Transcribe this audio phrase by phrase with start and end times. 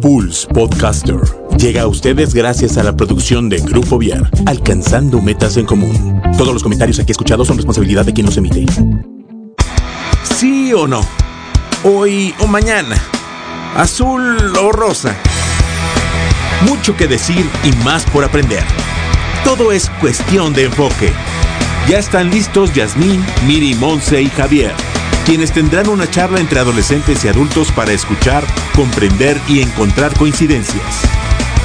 [0.00, 1.20] Pulse Podcaster
[1.56, 6.20] llega a ustedes gracias a la producción de Grupo Viar, alcanzando metas en común.
[6.36, 8.66] Todos los comentarios aquí escuchados son responsabilidad de quien los emite.
[10.22, 11.06] ¿Sí o no?
[11.84, 12.96] Hoy o mañana.
[13.76, 15.16] Azul o rosa.
[16.68, 18.64] Mucho que decir y más por aprender.
[19.44, 21.12] Todo es cuestión de enfoque.
[21.88, 24.72] Ya están listos Yasmín, Miri, Monse y Javier,
[25.24, 28.44] quienes tendrán una charla entre adolescentes y adultos para escuchar,
[28.74, 31.02] comprender y encontrar coincidencias.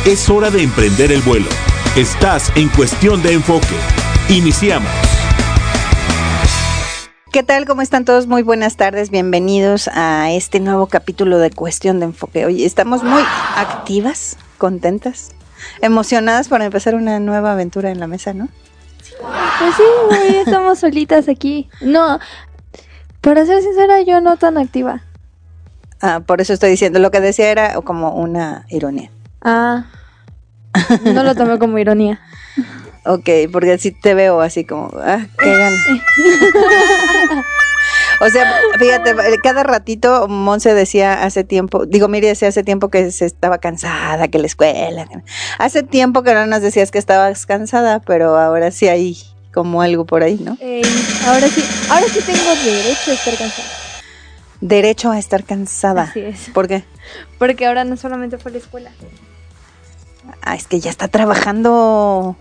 [0.05, 1.49] Es hora de emprender el vuelo.
[1.96, 3.76] Estás en cuestión de enfoque.
[4.30, 4.91] Iniciamos.
[7.32, 7.66] ¿Qué tal?
[7.66, 8.27] ¿Cómo están todos?
[8.27, 9.09] Muy buenas tardes.
[9.09, 12.46] Bienvenidos a este nuevo capítulo de Cuestión de Enfoque.
[12.46, 13.21] Hoy estamos muy
[13.55, 15.32] activas, contentas,
[15.82, 18.49] emocionadas para empezar una nueva aventura en la mesa, ¿no?
[19.60, 21.70] Pues sí, güey, estamos solitas aquí.
[21.82, 22.20] No,
[23.27, 25.02] para ser sincera, yo no tan activa.
[26.02, 29.12] Ah, por eso estoy diciendo, lo que decía era como una ironía.
[29.41, 29.84] Ah,
[31.04, 32.21] no lo tomé como ironía.
[33.10, 35.77] Ok, porque así te veo así como, ah, qué gana.
[38.20, 43.12] O sea, fíjate, cada ratito Monse decía hace tiempo, digo, Miri decía hace tiempo que
[43.12, 45.07] se estaba cansada, que la escuela.
[45.57, 49.18] Hace tiempo que no nos decías que estabas cansada, pero ahora sí hay
[49.58, 50.55] como algo por ahí, ¿no?
[50.62, 50.84] Ey,
[51.26, 53.68] ahora sí, ahora sí tengo derecho a estar cansada.
[54.62, 56.04] Derecho a estar cansada.
[56.04, 56.52] Así es.
[56.54, 56.84] ¿Por qué?
[57.40, 58.91] Porque ahora no solamente fue la escuela.
[60.44, 62.36] Ah, es que ya está trabajando,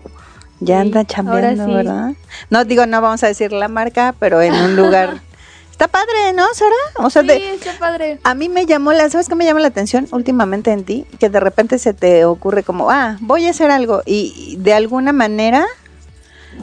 [0.59, 1.73] ya Sí, anda chambeando, sí.
[1.73, 2.11] ¿verdad?
[2.51, 5.19] No digo, no vamos a decir la marca, pero en un lugar.
[5.71, 7.05] Está padre, ¿no, Sara?
[7.05, 8.19] O sea, Sí, de, está padre.
[8.23, 11.05] A mí me llamó la, ¿sabes qué me llama la atención últimamente en ti?
[11.19, 15.13] Que de repente se te ocurre como, ah, voy a hacer algo y de alguna
[15.13, 15.65] manera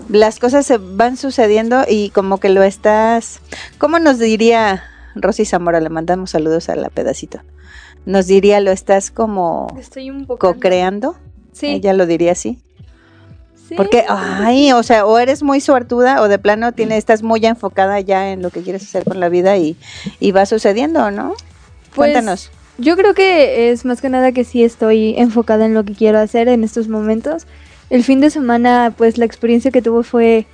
[0.08, 3.40] las cosas se van sucediendo y como que lo estás,
[3.78, 5.80] ¿cómo nos diría Rosy Zamora?
[5.80, 7.40] Le mandamos saludos a la pedacito.
[8.06, 10.54] Nos diría, lo estás como Estoy un poco.
[10.54, 11.16] co-creando.
[11.52, 11.68] Sí.
[11.68, 12.58] Ella lo diría así.
[13.68, 17.44] sí, Porque, ay, o sea, o eres muy suertuda o de plano tiene, estás muy
[17.46, 19.76] enfocada ya en lo que quieres hacer con la vida y,
[20.20, 21.34] y va sucediendo, ¿no?
[21.94, 22.50] Pues, Cuéntanos.
[22.76, 26.18] Yo creo que es más que nada que sí estoy enfocada en lo que quiero
[26.18, 27.46] hacer en estos momentos.
[27.90, 30.46] El fin de semana, pues la experiencia que tuve fue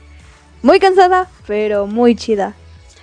[0.62, 2.54] muy cansada, pero muy chida.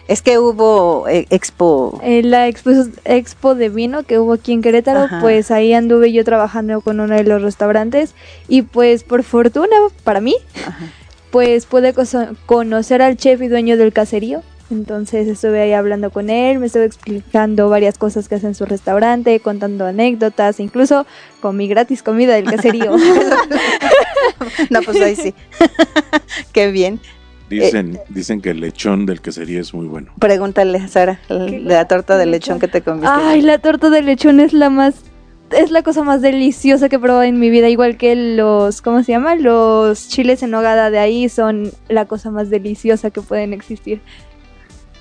[0.07, 1.99] Es que hubo eh, expo.
[2.01, 2.71] En la expo,
[3.03, 5.19] expo de vino que hubo aquí en Querétaro, Ajá.
[5.19, 8.13] pues ahí anduve yo trabajando con uno de los restaurantes
[8.47, 10.85] y pues por fortuna para mí, Ajá.
[11.29, 11.93] pues pude
[12.45, 14.43] conocer al chef y dueño del caserío.
[14.69, 18.65] Entonces estuve ahí hablando con él, me estuve explicando varias cosas que hace en su
[18.65, 21.05] restaurante, contando anécdotas, incluso
[21.39, 22.95] comí gratis comida del caserío.
[24.69, 25.33] No, pues ahí sí.
[26.51, 26.99] Qué bien.
[27.49, 30.11] Dicen, dicen que el lechón del quesería es muy bueno.
[30.19, 33.07] Pregúntale, Sara, la, la torta de lechón que te comiste.
[33.09, 35.03] Ay, la torta de lechón es la más
[35.51, 39.03] es la cosa más deliciosa que he probado en mi vida, igual que los ¿cómo
[39.03, 39.35] se llama?
[39.35, 44.01] Los chiles en nogada de ahí son la cosa más deliciosa que pueden existir.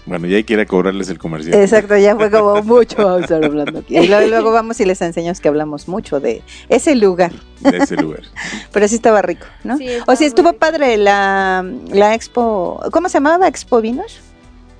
[0.06, 1.60] Bueno, ya hay que ir a cobrarles el comercial.
[1.60, 3.98] Exacto, ya fue como mucho vamos a estar hablando aquí.
[3.98, 7.32] Y luego, luego vamos y les enseñamos que hablamos mucho de ese lugar.
[7.60, 8.22] De ese lugar.
[8.72, 9.76] Pero sí estaba rico, ¿no?
[9.78, 10.60] Sí, o sí estuvo rico.
[10.60, 12.80] padre la, la expo.
[12.92, 13.48] ¿Cómo se llamaba?
[13.48, 14.20] ¿Expo Vinos?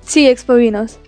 [0.01, 0.99] Sí, Expo Vinos.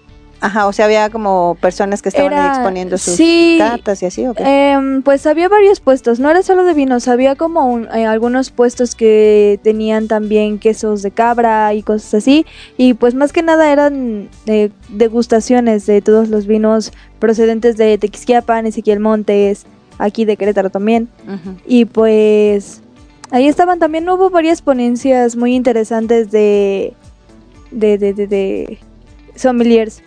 [0.41, 4.25] Ajá, o sea, había como personas que estaban ahí exponiendo sus sí, catas y así,
[4.25, 4.43] ¿o qué?
[4.71, 8.49] Em, pues había varios puestos, no era solo de vinos, había como un- eh, algunos
[8.49, 12.45] puestos que tenían también quesos de cabra y cosas así.
[12.77, 18.65] Y pues más que nada eran eh, degustaciones de todos los vinos procedentes de Tequisquiapan,
[18.65, 19.65] Ezequiel Montes,
[19.97, 21.09] aquí de Querétaro también.
[21.67, 22.81] Y pues
[23.31, 26.93] ahí estaban también, hubo varias ponencias muy interesantes de,
[27.71, 28.79] de, de, de, de
[29.35, 30.01] sommeliers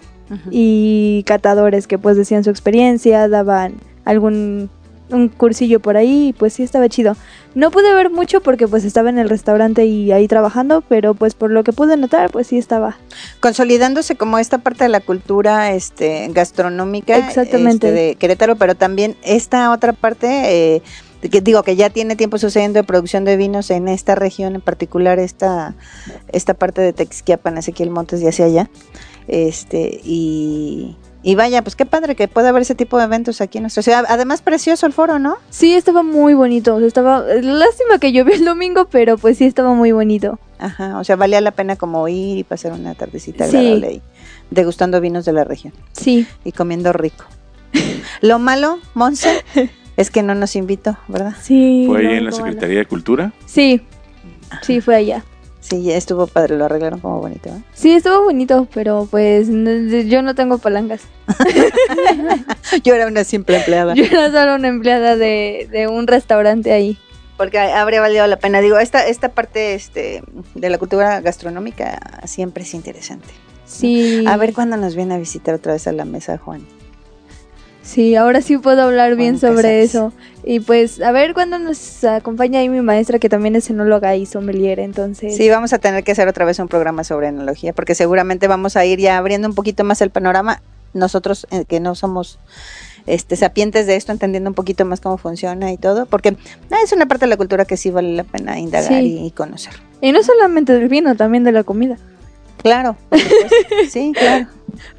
[0.50, 4.70] Y catadores que pues decían su experiencia, daban algún
[5.12, 7.16] un cursillo por ahí y pues sí estaba chido.
[7.54, 11.34] No pude ver mucho porque pues estaba en el restaurante y ahí trabajando, pero pues
[11.34, 12.96] por lo que pude notar pues sí estaba.
[13.40, 17.88] consolidándose como esta parte de la cultura este gastronómica Exactamente.
[17.88, 20.82] este, de Querétaro, pero también esta otra parte eh,
[21.30, 24.60] que digo que ya tiene tiempo sucediendo de producción de vinos en esta región en
[24.60, 25.74] particular esta
[26.32, 28.70] esta parte de Texquiapan, Ezequiel Montes y hacia allá.
[29.28, 33.58] Este y y vaya, pues qué padre que pueda haber ese tipo de eventos aquí
[33.58, 34.04] en nuestra ciudad.
[34.08, 35.36] Además, precioso el foro, ¿no?
[35.50, 39.44] Sí, estaba muy bonito, o sea, estaba lástima que llovió el domingo, pero pues sí
[39.44, 40.40] estaba muy bonito.
[40.58, 43.56] Ajá, o sea, valía la pena como ir y pasar una tardecita Sí.
[43.56, 44.02] agradable ahí,
[44.50, 45.72] degustando vinos de la región.
[45.92, 46.26] Sí.
[46.44, 47.24] y comiendo rico.
[48.20, 49.44] Lo malo, Monse,
[49.96, 51.34] es que no nos invitó, ¿verdad?
[51.40, 51.84] Sí.
[51.86, 52.36] Fue ahí lo en la malo.
[52.44, 53.32] Secretaría de Cultura.
[53.46, 53.80] Sí.
[54.62, 55.24] Sí, fue allá.
[55.62, 57.48] Sí, ya estuvo padre, lo arreglaron como bonito.
[57.48, 57.62] ¿eh?
[57.72, 61.02] Sí, estuvo bonito, pero pues yo no tengo palancas.
[62.82, 63.94] Yo era una simple empleada.
[63.96, 66.98] Yo era solo una empleada de, de un restaurante ahí.
[67.36, 68.60] Porque habría valido la pena.
[68.60, 70.24] Digo, esta, esta parte este,
[70.54, 73.28] de la cultura gastronómica siempre es interesante.
[73.64, 74.24] Sí.
[74.26, 76.66] A ver cuándo nos viene a visitar otra vez a la mesa, Juan.
[77.82, 80.12] Sí, ahora sí puedo hablar bien sobre eso.
[80.44, 84.26] Y pues, a ver cuándo nos acompaña ahí mi maestra, que también es enóloga y
[84.26, 85.36] sommelier, entonces.
[85.36, 88.76] Sí, vamos a tener que hacer otra vez un programa sobre enología, porque seguramente vamos
[88.76, 90.62] a ir ya abriendo un poquito más el panorama.
[90.94, 92.38] Nosotros eh, que no somos
[93.06, 96.36] este sapientes de esto, entendiendo un poquito más cómo funciona y todo, porque
[96.70, 99.20] ah, es una parte de la cultura que sí vale la pena indagar Sí.
[99.24, 99.72] y conocer.
[100.00, 101.96] Y no solamente del vino, también de la comida.
[102.58, 102.96] Claro,
[103.88, 104.46] sí, claro.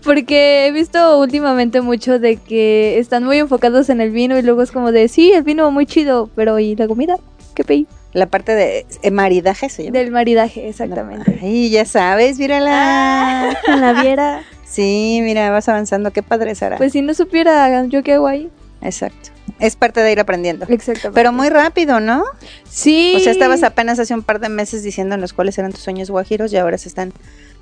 [0.04, 4.62] Porque he visto últimamente mucho de que están muy enfocados en el vino y luego
[4.62, 7.18] es como de, sí, el vino muy chido, pero ¿y la comida?
[7.56, 7.88] ¿Qué pedí?
[8.14, 9.98] La parte de eh, maridaje se llama.
[9.98, 11.40] Del maridaje, exactamente.
[11.42, 13.58] Ay, ya sabes, mírala.
[13.66, 14.44] Con la viera.
[14.74, 16.78] Sí, mira, vas avanzando, qué padre Sara.
[16.78, 18.50] Pues si no supiera yo qué hago ahí.
[18.82, 19.30] Exacto.
[19.64, 20.66] Es parte de ir aprendiendo.
[20.68, 21.16] Exactamente.
[21.16, 22.26] Pero muy rápido, ¿no?
[22.70, 23.14] Sí.
[23.16, 26.52] O sea, estabas apenas hace un par de meses diciéndonos cuáles eran tus sueños guajiros
[26.52, 27.14] y ahora se están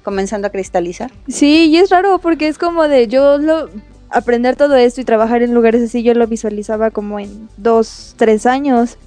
[0.01, 1.11] comenzando a cristalizar.
[1.27, 3.69] Sí, y es raro porque es como de yo lo
[4.09, 8.47] aprender todo esto y trabajar en lugares así, yo lo visualizaba como en dos, tres
[8.47, 8.97] años,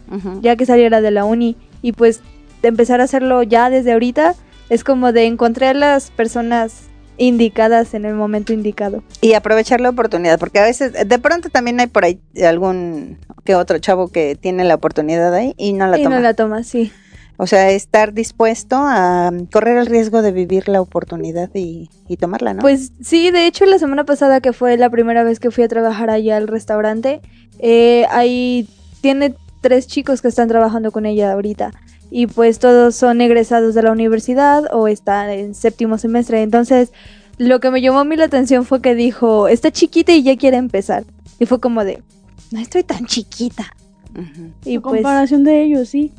[0.41, 1.57] ya que saliera de la uni.
[1.83, 2.21] Y pues
[2.63, 4.37] de empezar a hacerlo ya desde ahorita
[4.71, 6.85] es como de encontrar las personas
[7.17, 9.03] indicadas en el momento indicado.
[9.21, 13.55] Y aprovechar la oportunidad, porque a veces, de pronto también hay por ahí algún que
[13.55, 16.17] otro chavo que tiene la oportunidad ahí y no la y toma.
[16.17, 16.93] no la tomas, sí.
[17.37, 22.55] O sea, estar dispuesto a correr el riesgo de vivir la oportunidad y, y tomarla,
[22.55, 22.61] ¿no?
[22.61, 25.69] Pues sí, de hecho la semana pasada que fue la primera vez que fui a
[25.69, 27.21] trabajar allá al restaurante,
[27.59, 28.69] eh, ahí
[29.01, 31.73] tiene tres chicos que están trabajando con ella ahorita
[32.17, 36.43] y pues todos son egresados de la universidad o están en séptimo semestre.
[36.43, 36.93] Entonces
[37.39, 40.37] lo que me llamó a mí la atención fue que dijo, está chiquita y ya
[40.37, 41.03] quiere empezar.
[41.41, 42.05] Y fue como de,
[42.53, 43.65] no estoy tan chiquita.
[44.13, 44.53] Ujú.
[44.65, 46.13] Y En pues, comparación de ellos, sí.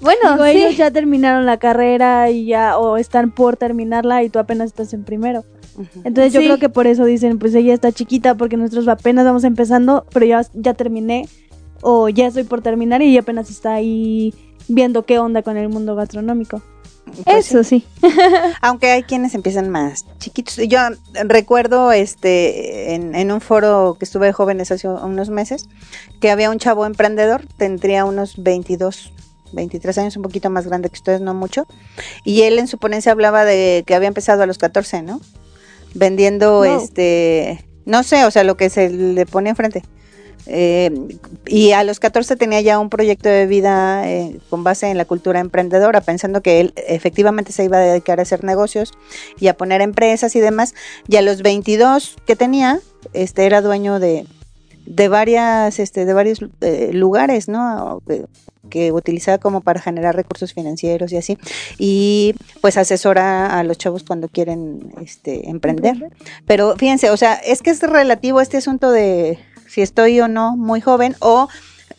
[0.00, 0.50] bueno, Digo, sí.
[0.50, 4.92] ellos ya terminaron la carrera y ya o están por terminarla y tú apenas estás
[4.94, 5.44] en primero.
[5.76, 6.00] Ujú.
[6.02, 6.46] Entonces yo Sí.
[6.46, 10.26] creo que por eso dicen, pues ella está chiquita porque nosotros apenas vamos empezando, pero
[10.26, 11.28] ya, ya terminé
[11.82, 14.34] o ya estoy por terminar y ella apenas está ahí
[14.70, 16.62] viendo qué onda con el mundo gastronómico.
[17.24, 17.46] Pues.
[17.46, 17.84] Eso sí.
[18.60, 20.56] Aunque hay quienes empiezan más chiquitos.
[20.68, 20.78] Yo
[21.24, 25.68] recuerdo este en, en un foro que estuve de jóvenes hace unos meses
[26.20, 29.12] que había un chavo emprendedor, tendría unos 22,
[29.52, 31.66] 23 años, un poquito más grande que ustedes, no mucho.
[32.24, 35.20] Y él en su ponencia hablaba de que había empezado a los 14, ¿no?
[35.94, 39.82] Vendiendo este, no sé, o sea, lo que se le pone enfrente.
[40.46, 40.90] Eh,
[41.46, 45.04] y a los 14 tenía ya un proyecto de vida eh, con base en la
[45.04, 48.92] cultura emprendedora, pensando que él efectivamente se iba a dedicar a hacer negocios
[49.38, 50.74] y a poner empresas y demás.
[51.08, 52.80] Y a los 22 que tenía,
[53.12, 54.26] este era dueño de,
[54.86, 58.02] de varias, este, de varios eh, lugares, ¿no?
[58.06, 58.24] Que,
[58.68, 61.38] que utilizaba como para generar recursos financieros y así.
[61.78, 66.10] Y pues asesora a los chavos cuando quieren este, emprender.
[66.46, 69.38] Pero fíjense, o sea, es que es relativo este asunto de
[69.70, 71.48] si estoy o no muy joven o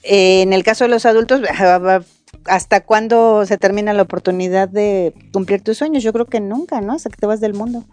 [0.03, 1.41] eh, en el caso de los adultos,
[2.45, 6.03] hasta cuándo se termina la oportunidad de cumplir tus sueños.
[6.03, 6.93] Yo creo que nunca, ¿no?
[6.93, 7.85] Hasta que te vas del mundo.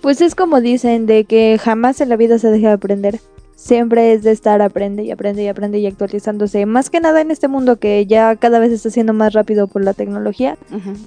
[0.00, 3.20] Pues es como dicen, de que jamás en la vida se deja de aprender.
[3.56, 6.66] Siempre es de estar aprende y aprende y aprende y actualizándose.
[6.66, 9.82] Más que nada en este mundo que ya cada vez está siendo más rápido por
[9.82, 10.58] la tecnología.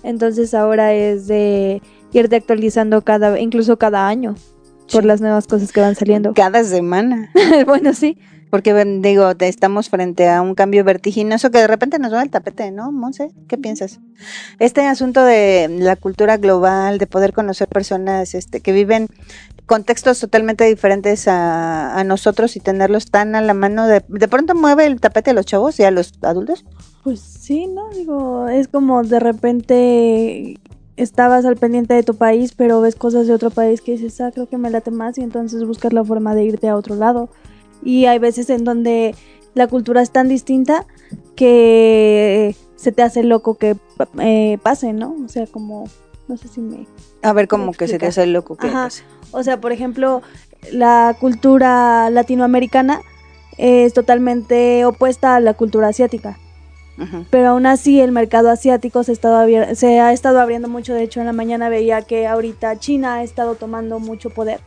[0.03, 4.35] Entonces ahora es de irte actualizando cada, incluso cada año.
[4.91, 6.33] Por las nuevas cosas que van saliendo.
[6.35, 7.31] Cada semana.
[7.65, 8.17] bueno, sí.
[8.49, 12.71] Porque digo, estamos frente a un cambio vertiginoso que de repente nos va el tapete,
[12.71, 13.31] ¿no, Monse?
[13.47, 13.99] ¿Qué piensas?
[14.57, 19.07] Este asunto de la cultura global, de poder conocer personas este, que viven
[19.67, 24.55] contextos totalmente diferentes a, a nosotros y tenerlos tan a la mano, de, de pronto
[24.55, 26.65] mueve el tapete a los chavos y a los adultos.
[27.03, 27.87] Pues sí, ¿no?
[27.91, 30.59] Digo, es como de repente
[31.01, 34.31] estabas al pendiente de tu país, pero ves cosas de otro país que dices, ah,
[34.33, 37.29] creo que me late más y entonces buscas la forma de irte a otro lado.
[37.81, 39.15] Y hay veces en donde
[39.53, 40.85] la cultura es tan distinta
[41.35, 43.77] que se te hace loco que
[44.19, 45.15] eh, pase, ¿no?
[45.25, 45.85] O sea, como,
[46.27, 46.85] no sé si me...
[47.21, 48.57] A ver, como que se te hace loco.
[48.57, 48.83] que Ajá.
[48.85, 49.03] pase.
[49.31, 50.21] O sea, por ejemplo,
[50.71, 53.01] la cultura latinoamericana
[53.57, 56.37] es totalmente opuesta a la cultura asiática.
[57.29, 60.93] Pero aún así el mercado asiático se, ha estado se ha estado abriendo mucho.
[60.93, 64.59] De hecho, en la mañana veía que ahorita China ha estado tomando mucho poder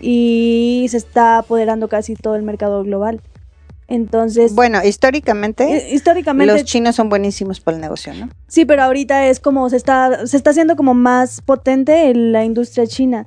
[0.00, 3.20] y se está apoderando casi todo el mercado global.
[3.88, 8.28] Entonces, Bueno, históricamente, hi- históricamente los chinos son buenísimos para el negocio, ¿no?
[8.48, 12.44] Sí, pero ahorita es como se está, se está haciendo como más potente en la
[12.44, 13.26] industria china.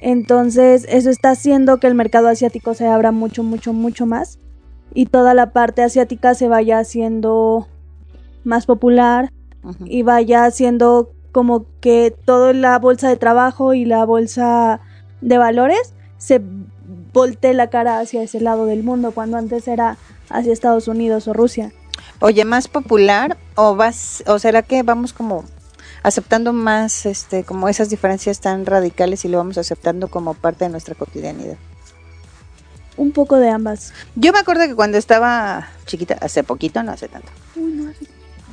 [0.00, 4.38] Entonces, eso está haciendo que el mercado asiático se abra mucho, mucho, mucho más.
[4.92, 7.66] Y toda la parte asiática se vaya haciendo
[8.44, 9.32] más popular
[9.84, 14.80] y vaya haciendo como que toda la bolsa de trabajo y la bolsa
[15.20, 16.40] de valores se
[17.12, 19.96] voltee la cara hacia ese lado del mundo, cuando antes era
[20.30, 21.72] hacia Estados Unidos o Rusia.
[22.20, 25.44] Oye, más popular o vas o será que vamos como
[26.02, 30.70] aceptando más este como esas diferencias tan radicales y lo vamos aceptando como parte de
[30.70, 31.56] nuestra cotidianidad.
[32.96, 33.92] Un poco de ambas.
[34.14, 37.28] Yo me acuerdo que cuando estaba chiquita, hace poquito, no hace tanto.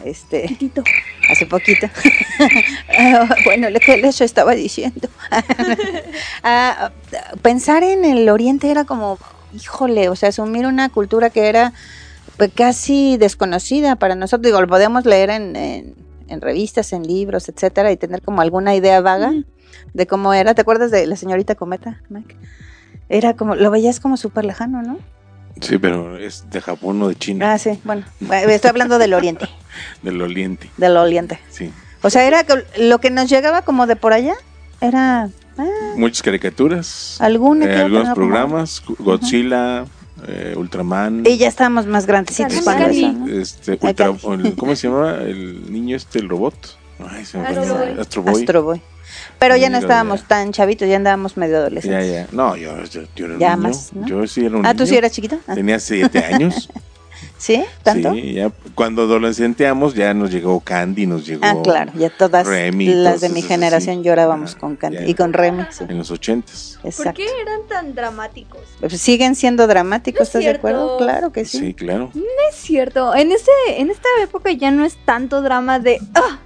[0.03, 0.83] Este, Tito.
[1.29, 1.87] hace poquito.
[3.45, 5.09] Bueno, lo que les estaba diciendo.
[6.43, 6.91] Ah,
[7.41, 9.19] pensar en el oriente era como,
[9.53, 11.73] híjole, o sea, asumir una cultura que era
[12.37, 14.45] pues, casi desconocida para nosotros.
[14.45, 15.95] Digo, lo podemos leer en, en,
[16.27, 19.33] en revistas, en libros, etcétera, y tener como alguna idea vaga
[19.93, 20.55] de cómo era.
[20.55, 22.35] ¿Te acuerdas de la señorita Cometa, Mike?
[23.09, 24.99] Era como, lo veías como súper lejano, ¿no?
[25.59, 29.13] Sí, pero es de Japón o de China, Ah, sí, bueno, bueno, estoy hablando del
[29.13, 29.47] oriente,
[30.01, 30.69] del oriente.
[30.77, 31.39] del oriente.
[31.49, 31.71] Sí.
[32.01, 32.45] O sea, era
[32.79, 34.33] lo que nos llegaba como de por allá,
[34.79, 35.65] era ah,
[35.97, 38.15] Muchas caricaturas, alguna eh, algunos ¿no?
[38.15, 39.85] Como- programas, Godzilla,
[40.27, 41.23] eh, Ultraman.
[41.27, 43.27] Y ya estábamos más grandecitos Sale cuando eso, ¿no?
[43.41, 44.13] Este, ultra-
[44.57, 46.55] ¿Cómo se llama el niño este, el robot?
[47.07, 47.65] Ay, se me Astro.
[47.77, 47.99] Boy.
[47.99, 48.33] Astro Boy.
[48.33, 48.81] Astro Boy.
[49.41, 50.27] Pero ya no estábamos ya.
[50.27, 52.11] tan chavitos, ya andábamos medio Ya, adolescentes.
[52.11, 52.27] ya.
[52.31, 53.67] No, yo, yo, yo era un Ya niño.
[53.69, 54.05] más, ¿no?
[54.07, 55.39] Yo sí era un Ah, ¿tú sí eras chiquita?
[55.47, 56.69] Ah, Tenía siete años.
[57.37, 57.63] ¿Sí?
[57.83, 58.13] ¿Tanto?
[58.13, 62.85] Sí, ya cuando adolescenteamos ya nos llegó Candy, nos llegó Ah, claro, ya todas Remy,
[62.93, 64.03] las de mi generación así.
[64.05, 65.07] llorábamos Ah, con Candy ya.
[65.07, 65.85] y con Remy, sí.
[65.89, 66.77] en los ochentas.
[66.81, 67.13] ¿Por Exacto.
[67.17, 68.61] qué eran tan dramáticos?
[68.79, 70.97] Pues siguen siendo dramáticos, No es ¿estás de acuerdo?
[70.97, 71.57] Claro que Sí.
[71.59, 71.73] sí.
[71.73, 72.11] claro.
[72.49, 76.37] Es cierto, en este, en esta época ya no es tanto drama de ah,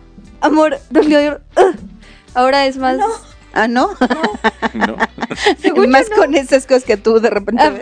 [0.42, 1.72] amor, dolor, ah".
[2.36, 2.98] Ahora es más
[3.58, 3.88] Ah, ¿no?
[4.74, 4.98] ¿No?
[5.62, 6.18] Según más no.
[6.18, 7.74] con esas cosas que tú de repente Ah,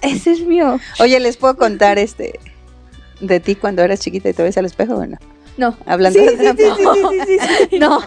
[0.00, 0.80] ese es mío.
[0.98, 2.40] Oye, ¿les puedo contar este
[3.20, 5.18] de ti cuando eras chiquita y te ves al espejo o no?
[5.58, 5.76] No.
[5.86, 7.78] Hablando Sí, de sí, sí, sí, sí, sí, sí, sí.
[7.78, 8.00] No,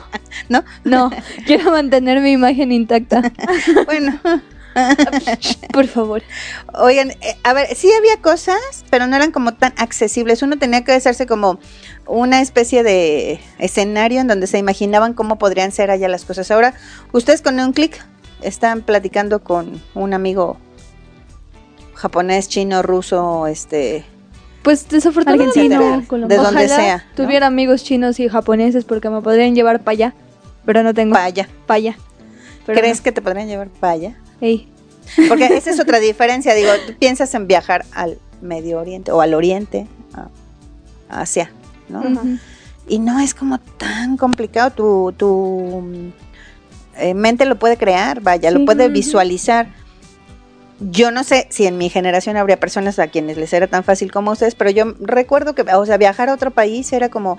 [0.50, 0.64] ¿No?
[0.84, 1.12] no,
[1.46, 3.32] quiero mantener mi imagen intacta.
[3.86, 4.20] Bueno,
[5.74, 6.24] Por favor.
[6.74, 8.58] oigan, eh, a ver, sí había cosas,
[8.90, 10.42] pero no eran como tan accesibles.
[10.42, 11.60] Uno tenía que hacerse como
[12.06, 16.52] una especie de escenario en donde se imaginaban cómo podrían ser allá las cosas.
[16.52, 16.74] Ahora,
[17.12, 18.04] ustedes con un clic
[18.42, 20.58] están platicando con un amigo
[21.96, 24.06] japonés, chino, ruso, este,
[24.62, 26.44] Pues desafortunadamente etcétera, colombiano.
[26.44, 26.98] de donde sea.
[26.98, 27.16] ¿no?
[27.16, 30.14] tuviera amigos chinos y japoneses porque me podrían llevar para allá,
[30.66, 31.50] pero no tengo para allá.
[31.66, 31.98] para allá.
[32.66, 34.16] ¿Crees que te podrían llevar para allá?
[34.42, 34.68] Ey,
[35.28, 36.54] Porque esa es otra diferencia.
[36.54, 41.52] Digo, tú piensas en viajar al Medio Oriente o al Oriente, a- Asia,
[41.90, 42.02] ¿no?
[42.88, 44.72] Y no es como tan complicado.
[44.72, 45.84] Tu, tu
[46.98, 49.68] eh, mente lo puede crear, vaya, lo puede visualizar.
[50.80, 54.12] Yo no sé si en mi generación habría personas a quienes les era tan fácil
[54.12, 57.38] como ustedes, pero yo recuerdo que, o sea, viajar a otro país era como,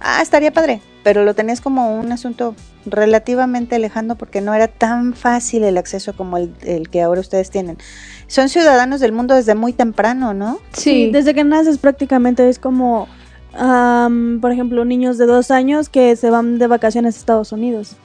[0.00, 5.14] ah, estaría padre, pero lo tenías como un asunto relativamente lejano porque no era tan
[5.14, 7.78] fácil el acceso como el, el que ahora ustedes tienen.
[8.26, 10.58] Son ciudadanos del mundo desde muy temprano, ¿no?
[10.72, 13.08] Sí, desde que naces prácticamente es como,
[13.52, 17.96] por ejemplo, niños de dos años que se van de vacaciones a Estados Unidos.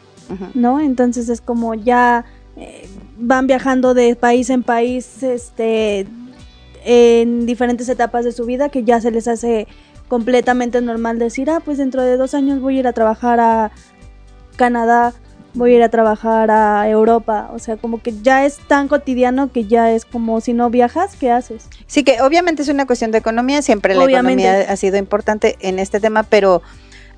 [0.53, 0.79] ¿no?
[0.79, 2.25] Entonces es como ya
[2.57, 6.07] eh, van viajando de país en país, este,
[6.83, 9.67] en diferentes etapas de su vida que ya se les hace
[10.07, 13.71] completamente normal decir, ah, pues dentro de dos años voy a ir a trabajar a
[14.55, 15.13] Canadá,
[15.53, 19.51] voy a ir a trabajar a Europa, o sea, como que ya es tan cotidiano
[19.51, 21.67] que ya es como si no viajas, ¿qué haces?
[21.87, 24.43] Sí, que obviamente es una cuestión de economía, siempre la Obviamente.
[24.43, 26.61] economía ha sido importante en este tema, pero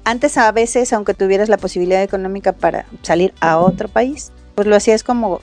[0.03, 4.75] antes a veces, aunque tuvieras la posibilidad económica para salir a otro país, pues lo
[4.75, 5.41] hacías como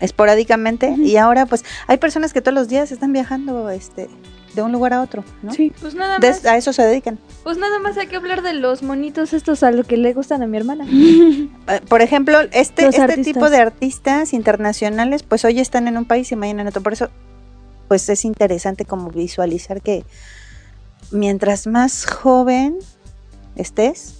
[0.00, 4.08] esporádicamente y ahora pues hay personas que todos los días están viajando este
[4.54, 5.52] de un lugar a otro, ¿no?
[5.52, 5.72] Sí.
[5.80, 7.18] pues nada De- más, a eso se dedican.
[7.44, 10.42] pues nada más hay que hablar de los monitos estos a lo que le gustan
[10.42, 10.86] a mi hermana.
[11.68, 13.24] Eh, Por ejemplo, este, Los este artistas.
[13.34, 16.82] tipo de artistas internacionales, pues hoy están en un país y mañana en otro.
[16.82, 17.10] Por eso,
[17.88, 20.04] pues es interesante como visualizar que
[21.10, 22.78] mientras más joven
[23.56, 24.17] estés,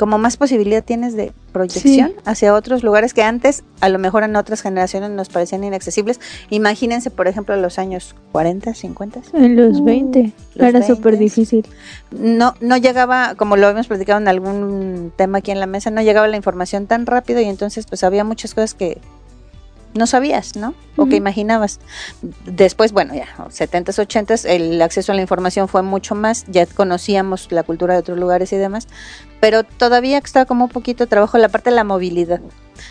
[0.00, 2.14] como más posibilidad tienes de proyección Sí.
[2.24, 6.18] hacia otros lugares que antes, a lo mejor en otras generaciones nos parecían inaccesibles.
[6.48, 9.20] Imagínense, por ejemplo, los años 40, 50.
[9.34, 11.18] En los Uh, 20, los era súper 20s.
[11.18, 11.66] difícil.
[12.12, 16.00] No, no llegaba, como lo habíamos platicado en algún tema aquí en la mesa, no
[16.00, 18.98] llegaba la información tan rápido y entonces pues había muchas cosas que
[19.92, 20.72] no sabías, ¿no?
[20.96, 21.80] O que imaginabas.
[22.46, 27.50] Después, bueno, ya, 70s, 80s, el acceso a la información fue mucho más, ya conocíamos
[27.50, 28.86] la cultura de otros lugares y demás,
[29.40, 32.40] pero todavía estaba como un poquito de trabajo la parte de la movilidad.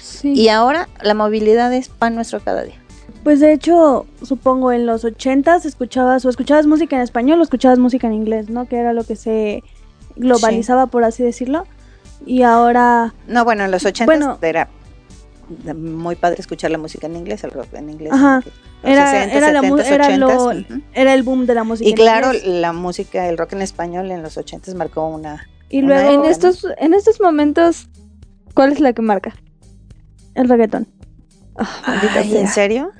[0.01, 0.33] Sí.
[0.33, 2.75] Y ahora la movilidad es pan nuestro cada día.
[3.23, 7.77] Pues de hecho, supongo en los ochentas escuchabas o escuchabas música en español o escuchabas
[7.79, 8.65] música en inglés, ¿no?
[8.65, 9.63] Que era lo que se
[10.15, 11.65] globalizaba, por así decirlo.
[12.25, 14.37] Y ahora, No, bueno, en los 80s Bueno.
[14.41, 14.69] era
[15.75, 18.11] muy padre escuchar la música en inglés, el rock en inglés.
[18.13, 18.41] Ajá.
[18.83, 20.81] Era- 60s, era la mu- 70s, era lo- 80s, ujú.
[20.93, 21.87] era el boom de la música.
[21.87, 22.45] Y en claro, inglés.
[22.47, 25.47] la música, el rock en español en los 80s marcó una...
[25.69, 27.87] y luego en estos, en estos momentos,
[28.53, 29.35] ¿cuál es la que marca?
[30.35, 30.87] el reggaetón.
[31.55, 32.39] Ay, sea.
[32.41, 32.91] ¿En serio?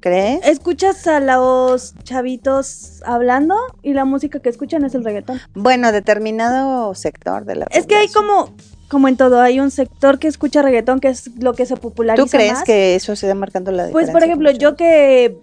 [0.00, 0.40] ¿Crees?
[0.46, 5.38] Escuchas a los chavitos hablando y la música que escuchan es el reggaetón.
[5.54, 8.54] Bueno, determinado sector de la Es que hay como,
[8.88, 12.24] como en todo, hay un sector que escucha reggaetón que es lo que se populariza
[12.24, 12.64] ¿Tú crees más.
[12.64, 14.12] que eso se está marcando la Pues diferencia?
[14.12, 15.36] por ejemplo, yo que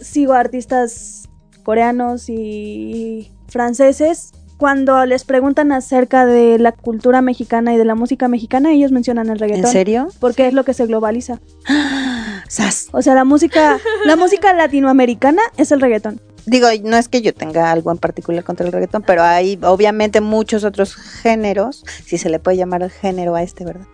[0.00, 1.28] sigo artistas
[1.62, 4.32] coreanos y franceses,
[4.62, 9.28] cuando les preguntan acerca de la cultura mexicana y de la música mexicana, ellos mencionan
[9.28, 9.66] el reggaetón.
[9.66, 10.08] ¿En serio?
[10.20, 11.40] Porque es lo que se globaliza.
[12.48, 12.86] ¡Sas!
[12.92, 16.20] O sea, la música, la música latinoamericana es el reggaetón.
[16.46, 20.20] Digo, no es que yo tenga algo en particular contra el reggaetón, pero hay obviamente
[20.20, 23.88] muchos otros géneros, si se le puede llamar género a este, ¿verdad?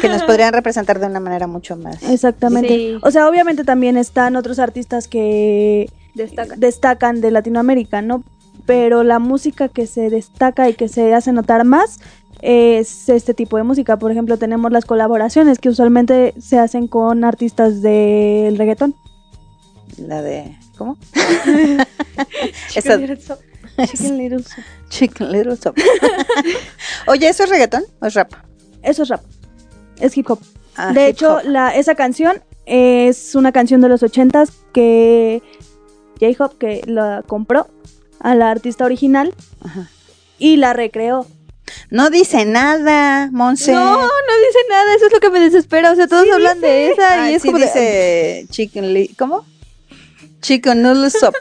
[0.00, 2.02] Que nos podrían representar de una manera mucho más.
[2.02, 2.68] Exactamente.
[2.68, 2.98] Sí.
[3.04, 6.56] O sea, obviamente también están otros artistas que Destaca.
[6.56, 8.24] destacan de Latinoamérica, ¿no?
[8.70, 11.98] Pero la música que se destaca y que se hace notar más
[12.40, 13.98] es este tipo de música.
[13.98, 18.94] Por ejemplo, tenemos las colaboraciones que usualmente se hacen con artistas del reggaetón.
[19.98, 20.56] La de.
[20.78, 20.96] ¿Cómo?
[22.68, 23.40] Chicken Little Soup.
[24.88, 25.76] Chicken Little Soap.
[27.08, 28.32] Oye, ¿eso es reggaetón o es rap?
[28.84, 29.22] Eso es rap.
[29.98, 30.38] Es hip hop.
[30.76, 35.42] Ah, de hip hecho, la, esa canción es una canción de los ochentas que
[36.20, 37.66] J-Hop que la compró
[38.20, 39.34] a la artista original
[39.64, 39.88] Ajá.
[40.38, 41.26] y la recreó.
[41.90, 43.72] No dice nada, Monse.
[43.72, 45.92] No, no dice nada, eso es lo que me desespera.
[45.92, 49.08] O sea, todos hablan de esa Ah, y es sí como de- dice chicken li-
[49.18, 49.44] ¿Cómo?
[50.40, 51.34] Chicken noodle soup.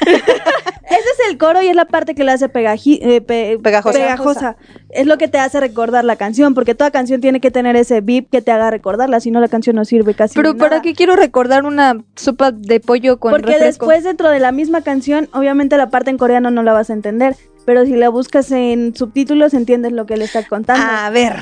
[0.06, 3.98] Ese es el coro y es la parte que le hace pegaji- eh, pe- Pegajosa.
[3.98, 4.56] pegajosa.
[4.90, 8.00] Es lo que te hace recordar la canción, porque toda canción tiene que tener ese
[8.00, 10.94] beat que te haga recordarla, si no la canción no sirve casi Pero ¿para qué
[10.94, 13.86] quiero recordar una sopa de pollo con Porque refresco?
[13.86, 16.92] después dentro de la misma canción, obviamente la parte en coreano no la vas a
[16.92, 20.86] entender, pero si la buscas en subtítulos entiendes lo que le está contando.
[20.88, 21.34] A ver.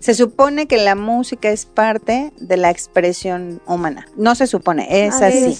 [0.00, 4.06] Se supone que la música es parte de la expresión humana.
[4.16, 5.58] No se supone, es Así.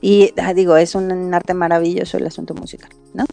[0.00, 3.24] Y ah, digo, es un arte maravilloso el asunto musical, ¿no?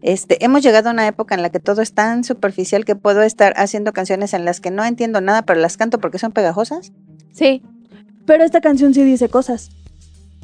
[0.00, 3.22] Este, hemos llegado a una época en la que todo es tan superficial que puedo
[3.22, 6.92] estar haciendo canciones en las que no entiendo nada, pero las canto porque son pegajosas.
[7.32, 7.62] Sí.
[8.26, 9.70] Pero esta canción sí dice cosas.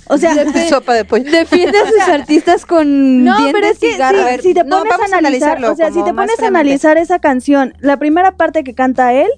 [0.08, 0.34] O sea,
[0.68, 1.30] Sopa de pollo.
[1.30, 4.64] Defiende a sus artistas con No, dientes pero es que y ver, si, si te
[4.64, 7.20] no, pones vamos a a analizar, analizarlo o sea, si te pones a analizar esa
[7.20, 9.28] canción, la primera parte que canta él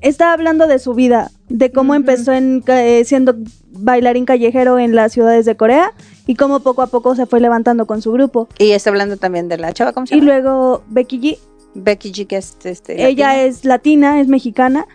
[0.00, 3.34] está hablando de su vida, de cómo empezó en, eh, siendo
[3.72, 5.92] bailarín callejero en las ciudades de Corea
[6.26, 8.48] y cómo poco a poco se fue levantando con su grupo.
[8.58, 10.32] Y está hablando también de la chava, ¿cómo se Y llama?
[10.32, 11.38] luego Becky G,
[11.74, 13.06] Becky G, que es este.
[13.06, 13.42] ella latina.
[13.44, 14.86] es latina, es mexicana,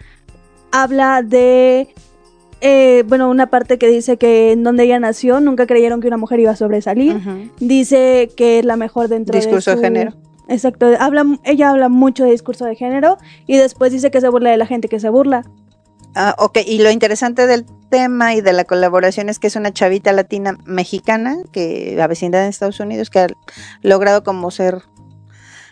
[0.71, 1.89] habla de,
[2.61, 6.17] eh, bueno, una parte que dice que en donde ella nació nunca creyeron que una
[6.17, 7.19] mujer iba a sobresalir.
[7.59, 10.13] Dice que es la mejor dentro Discurso de de su- género.
[10.51, 14.51] Exacto, habla, ella habla mucho de discurso de género y después dice que se burla
[14.51, 15.43] de la gente que se burla.
[16.13, 19.71] Ah, ok, y lo interesante del tema y de la colaboración es que es una
[19.71, 23.27] chavita latina mexicana que la vecindad en Estados Unidos que ha
[23.81, 24.81] logrado como ser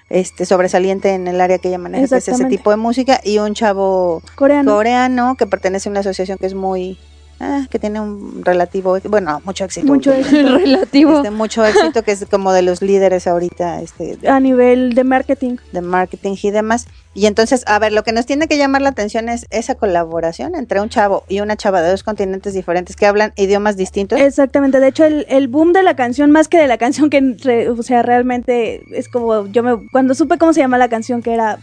[0.09, 3.39] este sobresaliente en el área que ella maneja, que es ese tipo de música, y
[3.39, 4.71] un chavo Coreano.
[4.71, 6.97] coreano que pertenece a una asociación que es muy
[7.39, 9.87] ah, que tiene un relativo, bueno, mucho éxito.
[9.87, 10.57] Mucho últimamente.
[10.65, 11.17] relativo.
[11.17, 15.57] Este, mucho éxito, que es como de los líderes ahorita este, a nivel de marketing.
[15.71, 16.87] de marketing y demás.
[17.15, 20.55] Y entonces, a ver, lo que nos tiene que llamar la atención es esa colaboración
[20.55, 24.19] entre un chavo y una chava de dos continentes diferentes que hablan idiomas distintos.
[24.21, 27.35] Exactamente, de hecho el, el boom de la canción, más que de la canción que,
[27.43, 31.21] re- o sea, realmente es como, yo me, cuando supe cómo se llama la canción
[31.21, 31.57] que era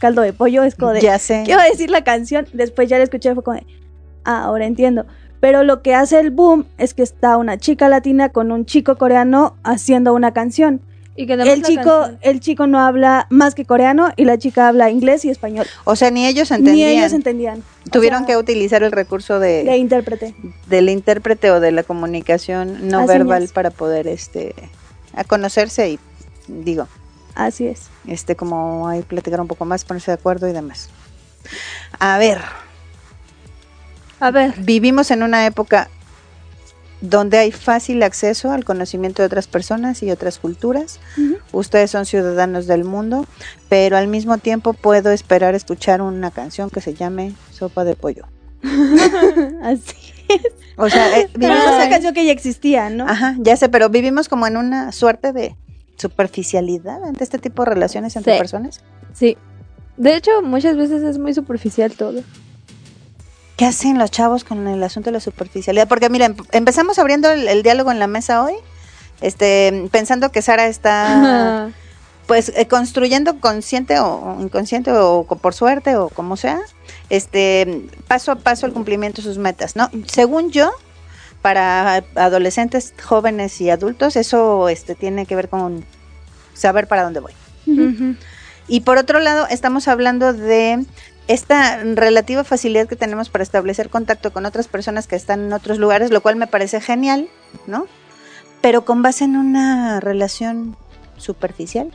[0.00, 1.42] caldo de pollo, es como de, ya sé.
[1.44, 2.46] ¿qué iba a decir la canción?
[2.52, 3.66] Después ya la escuché fue como de,
[4.26, 5.06] ah, ahora entiendo.
[5.40, 8.96] Pero lo que hace el boom es que está una chica latina con un chico
[8.96, 10.80] coreano haciendo una canción.
[11.18, 14.68] Y que El chico, canción- el chico no habla más que coreano y la chica
[14.68, 15.66] habla inglés y español.
[15.84, 16.90] O sea, ni ellos Ni entendían.
[16.90, 17.62] ellos entendían.
[17.86, 20.34] O Tuvieron sea, que utilizar el recurso de, de intérprete.
[20.66, 24.54] del intérprete o de la comunicación no verbal para poder este
[25.14, 25.98] a conocerse y
[26.48, 26.86] digo,
[27.34, 27.88] Así es.
[28.06, 30.90] este como ahí platicar un poco más, ponerse de acuerdo y demás.
[31.98, 32.40] A ver.
[34.20, 34.54] A ver.
[34.58, 35.88] Vivimos en una época
[37.02, 40.98] donde hay fácil acceso al conocimiento de otras personas y otras culturas.
[41.52, 43.26] Ustedes son ciudadanos del mundo,
[43.68, 48.26] pero al mismo tiempo puedo esperar escuchar una canción que se llame Sopa de Pollo.
[49.62, 49.94] Así.
[50.76, 53.06] O sea, eh, Pero vivimos esa canción que ya existía, ¿no?
[53.08, 55.54] Ajá, ya sé, pero vivimos como en una suerte de
[55.96, 58.38] superficialidad ante este tipo de relaciones entre Sí.
[58.38, 58.80] personas.
[59.14, 59.36] Sí.
[59.96, 62.22] De hecho, muchas veces es muy superficial todo.
[63.56, 65.88] ¿Qué hacen los chavos con el asunto de la superficialidad?
[65.88, 68.54] Porque miren, empezamos abriendo el, el diálogo en la mesa hoy,
[69.20, 71.72] este, pensando que Sara está
[72.26, 76.60] pues eh, construyendo consciente o inconsciente o por suerte o como sea,
[77.08, 79.90] este paso a paso el cumplimiento de sus metas, ¿no?
[80.06, 80.72] Según yo,
[81.40, 85.84] para adolescentes, jóvenes y adultos, eso este tiene que ver con
[86.54, 87.32] saber para dónde voy.
[88.68, 90.84] Y por otro lado, estamos hablando de
[91.28, 95.78] esta relativa facilidad que tenemos para establecer contacto con otras personas que están en otros
[95.78, 97.28] lugares, lo cual me parece genial,
[97.66, 97.86] ¿no?
[98.60, 100.76] Pero con base en una relación
[101.16, 101.90] superficial,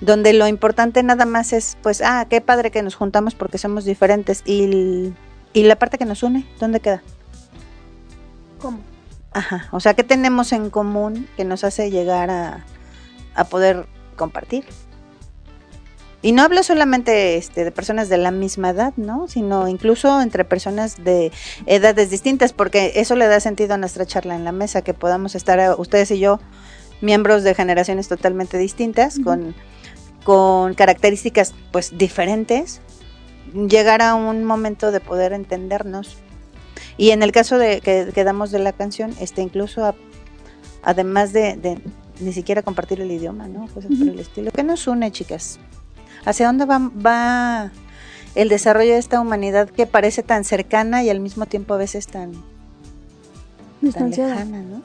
[0.00, 3.84] donde lo importante nada más es, pues, ah, qué padre que nos juntamos porque somos
[3.84, 5.14] diferentes y, el-
[5.52, 7.02] y la parte que nos une, ¿dónde queda?
[8.60, 8.80] ¿Cómo?
[9.32, 12.64] Ajá, o sea, ¿qué tenemos en común que nos hace llegar a,
[13.34, 13.86] a poder
[14.16, 14.64] compartir?
[16.24, 19.26] Y no hablo solamente este, de personas de la misma edad, ¿no?
[19.26, 21.32] Sino incluso entre personas de
[21.66, 25.34] edades distintas, porque eso le da sentido a nuestra charla en la mesa, que podamos
[25.34, 26.38] estar eh, ustedes y yo,
[27.00, 29.54] miembros de generaciones totalmente distintas, con,
[30.22, 32.80] con características pues diferentes,
[33.52, 36.18] llegar a un momento de poder entendernos.
[36.96, 39.96] Y en el caso de que, que damos de la canción, este incluso a-
[40.84, 41.80] además de, de
[42.20, 43.66] ni siquiera compartir el idioma, ¿no?
[43.74, 44.52] Cosas por el estilo.
[44.52, 45.58] ¿Qué nos une, chicas?
[46.24, 47.72] ¿Hacia dónde va, va
[48.34, 52.06] el desarrollo de esta humanidad que parece tan cercana y al mismo tiempo a veces
[52.06, 52.42] tan, tan
[53.80, 54.34] Distanciada.
[54.34, 54.82] lejana, ¿no?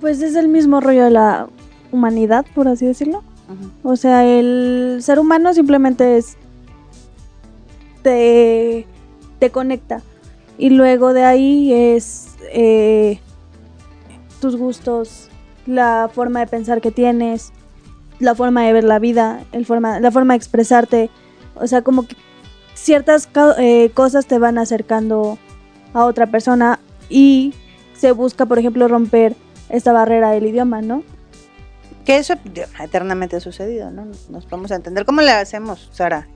[0.00, 1.48] Pues es el mismo rollo de la
[1.92, 3.22] humanidad, por así decirlo.
[3.82, 6.36] O sea, el ser humano simplemente es.
[8.02, 8.86] te,
[9.40, 10.02] te conecta.
[10.56, 13.18] Y luego de ahí es eh,
[14.40, 15.28] tus gustos,
[15.66, 17.52] la forma de pensar que tienes,
[18.20, 21.10] la forma de ver la vida, el forma, la forma de expresarte.
[21.56, 22.16] O sea, como que
[22.74, 23.28] ciertas
[23.58, 25.38] eh, cosas te van acercando
[25.92, 26.78] a otra persona
[27.08, 27.54] y
[27.94, 29.34] se busca, por ejemplo, romper
[29.68, 31.02] esta barrera del idioma, ¿no?
[32.04, 32.34] Que eso
[32.82, 34.06] eternamente ha sucedido, ¿no?
[34.28, 35.04] Nos vamos a entender.
[35.04, 36.28] ¿Cómo le hacemos, Sara?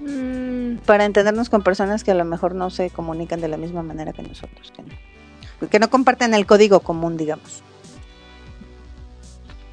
[0.00, 3.82] Mm, Para entendernos con personas que a lo mejor no se comunican de la misma
[3.82, 7.62] manera que nosotros, que no, que no comparten el código común, digamos.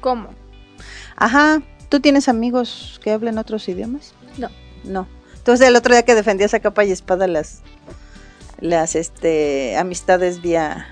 [0.00, 0.28] ¿Cómo?
[1.16, 4.14] Ajá, ¿tú tienes amigos que hablen otros idiomas?
[4.38, 4.48] No.
[4.84, 5.06] No.
[5.36, 7.60] Entonces el otro día que defendías a capa y espada las
[8.60, 10.86] las este amistades vía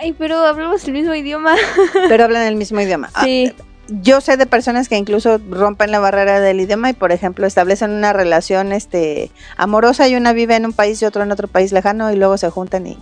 [0.00, 1.56] Ay, pero hablamos el mismo idioma.
[2.08, 3.10] pero hablan el mismo idioma.
[3.14, 3.52] Ah, Sí.
[3.88, 7.90] yo sé de personas que incluso rompen la barrera del idioma y por ejemplo establecen
[7.90, 11.72] una relación este amorosa y una vive en un país y otro en otro país
[11.72, 12.98] lejano y luego se juntan y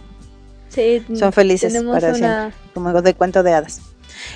[0.70, 2.14] Sí, son felices para una...
[2.50, 3.80] siempre, como de cuento de hadas.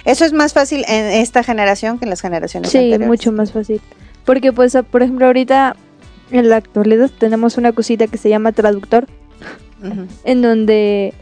[0.04, 3.06] Eso es más fácil en esta generación que en las generaciones Sí, anteriores.
[3.08, 3.80] mucho más fácil.
[4.24, 5.76] Porque, pues, por ejemplo, ahorita,
[6.30, 9.06] en la actualidad, tenemos una cosita que se llama traductor,
[10.24, 11.14] en donde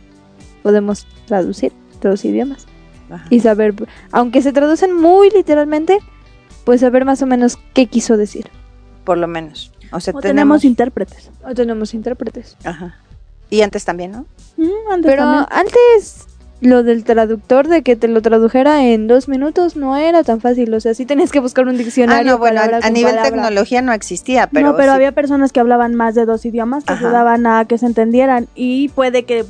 [0.62, 2.66] podemos traducir los idiomas
[3.10, 3.24] ajá.
[3.30, 3.74] y saber,
[4.10, 5.98] aunque se traducen muy literalmente,
[6.64, 8.48] pues saber más o menos qué quiso decir.
[9.04, 9.72] por lo menos.
[9.90, 11.30] O sea, O tenemos tenemos, intérpretes.
[11.42, 12.56] O tenemos intérpretes.
[12.64, 12.98] ajá.
[13.48, 14.26] Y antes también, ¿no?
[14.58, 15.46] Mm, antes Pero también.
[15.50, 16.26] antes
[16.60, 20.74] lo del traductor, de que te lo tradujera en dos minutos, no era tan fácil.
[20.74, 22.32] O sea, sí tenías que buscar un Ah, diccionario.
[22.32, 23.22] no, bueno, a, nivel palabra.
[23.30, 26.84] tecnología no existía, pero no, pero sí- había personas que hablaban más de dos idiomas
[26.84, 27.06] que Ajá.
[27.06, 29.44] ayudaban a que se entendieran y puede que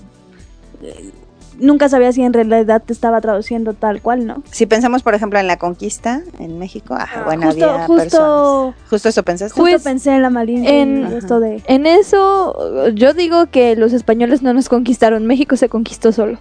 [0.83, 1.11] eh,
[1.59, 4.42] nunca sabía si en realidad te estaba traduciendo tal cual, ¿no?
[4.51, 8.75] si pensamos, por ejemplo, en la conquista en México, ajá, bueno, justo, había justo, personas.
[8.90, 9.55] Justo eso pensaste.
[9.59, 14.42] justo Pues, pensé en la en- esto de En eso, yo digo que los españoles
[14.42, 15.27] no nos conquistaron.
[15.27, 16.38] México se conquistó solo.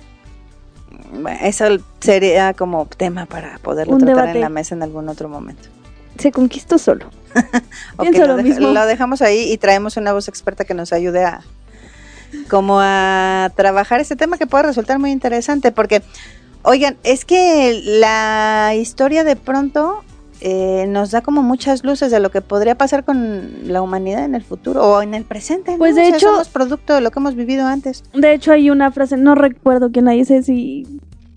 [1.42, 1.66] Eso
[2.00, 4.38] sería como tema para poderlo Un tratar debate.
[4.38, 5.70] en la mesa en algún otro momento.
[6.18, 7.06] Se conquistó solo.
[7.98, 8.68] Ok, Pienso lo, lo deja- mismo.
[8.74, 11.42] lo dejamos ahí y traemos una voz experta que nos ayude a
[12.50, 16.02] como a trabajar este tema que puede resultar muy interesante porque
[16.64, 20.04] oigan es que la historia de pronto
[20.42, 24.36] eh, nos da como muchas luces de lo que podría pasar con la humanidad en
[24.36, 25.78] el futuro o en el presente ¿no?
[25.80, 28.52] Pues, de O sea, hecho- somos producto de lo que hemos vivido antes De hecho,
[28.52, 30.86] hay una frase, no recuerdo quién la dice, si,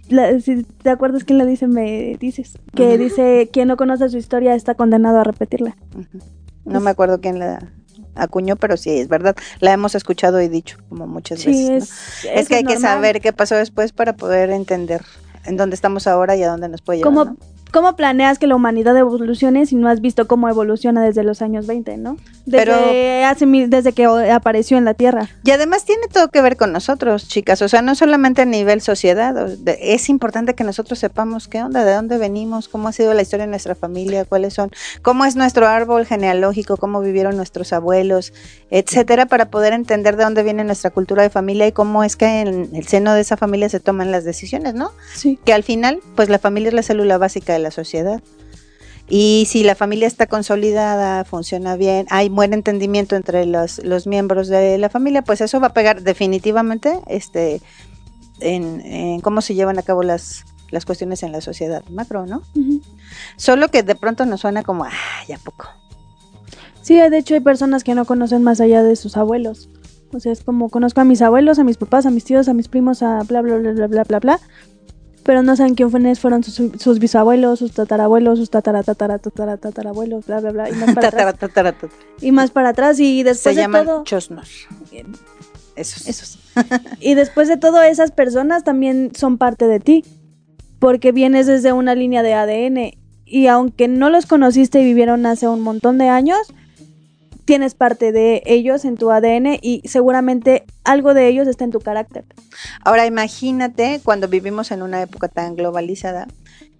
[0.09, 2.59] la- si te acuerdas quién la dice, me dices.
[2.75, 5.77] Que dice, quien no conoce su historia está condenado a repetirla.
[6.65, 7.73] No me acuerdo quién la
[8.15, 9.35] acuñó, pero sí es verdad.
[9.61, 11.69] La hemos escuchado y dicho como muchas Sí, veces.
[12.25, 12.31] ¿no?
[12.33, 15.03] es, Es, que hay que saber qué pasó después para poder entender
[15.47, 17.13] en dónde estamos ahora y a dónde nos puede llevar.
[17.15, 17.37] ¿Cómo, ¿no?
[17.73, 21.67] ¿Cómo planeas que la humanidad evolucione si no has visto cómo evoluciona desde los años
[21.67, 22.17] 20, no?
[22.47, 25.29] Desde, Pero- hace mil- desde que apareció en la Tierra.
[25.45, 27.63] Y además tiene todo que ver con nosotros, chicas.
[27.63, 29.35] O sea, no solamente a nivel sociedad.
[29.67, 33.47] es importante que nosotros sepamos qué onda, de dónde venimos, cómo ha sido la historia
[33.47, 34.71] de nuestra familia, cuáles son,
[35.03, 38.33] cómo es nuestro árbol genealógico, cómo vivieron nuestros abuelos,
[38.71, 42.41] etcétera, para poder entender de dónde viene nuestra cultura de familia y cómo es que
[42.41, 44.91] en el seno de esa familia se toman las decisiones, ¿no?
[45.15, 45.39] Sí.
[45.45, 48.23] que al final, pues la familia es la célula básica de la sociedad.
[49.09, 54.47] Y si la familia está consolidada, funciona bien, hay buen entendimiento entre los, los miembros
[54.47, 57.61] de la familia, pues eso va a pegar definitivamente este,
[58.39, 62.43] en, en cómo se llevan a cabo las, las cuestiones en la sociedad macro, ¿no?
[63.37, 64.91] Solo que de pronto nos suena como, ah,
[65.27, 65.69] ya poco.
[66.83, 69.69] Sí, de hecho hay personas que no conocen más allá de sus abuelos.
[70.13, 72.55] O sea, es como conozco a mis abuelos, a mis papás, a mis tíos, a
[72.55, 74.41] mis primos, a bla, bla, bla, bla, bla, bla, bla.
[75.23, 80.27] Pero no saben quiénes fueron sus, sus bisabuelos, sus tatarabuelos, sus tatara, tatara, tatara, tatarabuelos,
[80.27, 80.71] bla, bla, bla.
[80.71, 81.75] Y más para atrás.
[82.21, 82.99] Y más para atrás.
[83.01, 84.05] Y Se después de llaman todo...
[84.05, 84.67] chosnos.
[85.77, 86.07] Esos.
[86.07, 86.39] Esos.
[87.01, 90.05] y después de todo, esas personas también son parte de ti.
[90.79, 92.93] Porque vienes desde una línea de ADN.
[93.27, 96.39] Y aunque no los conociste y vivieron hace un montón de años,
[97.51, 101.81] tienes parte de ellos en tu ADN y seguramente algo de ellos está en tu
[101.81, 102.25] carácter.
[102.85, 106.29] Ahora imagínate cuando vivimos en una época tan globalizada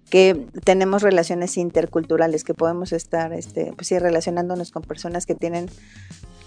[0.09, 5.69] que tenemos relaciones interculturales, que podemos estar este, pues sí, relacionándonos con personas que tienen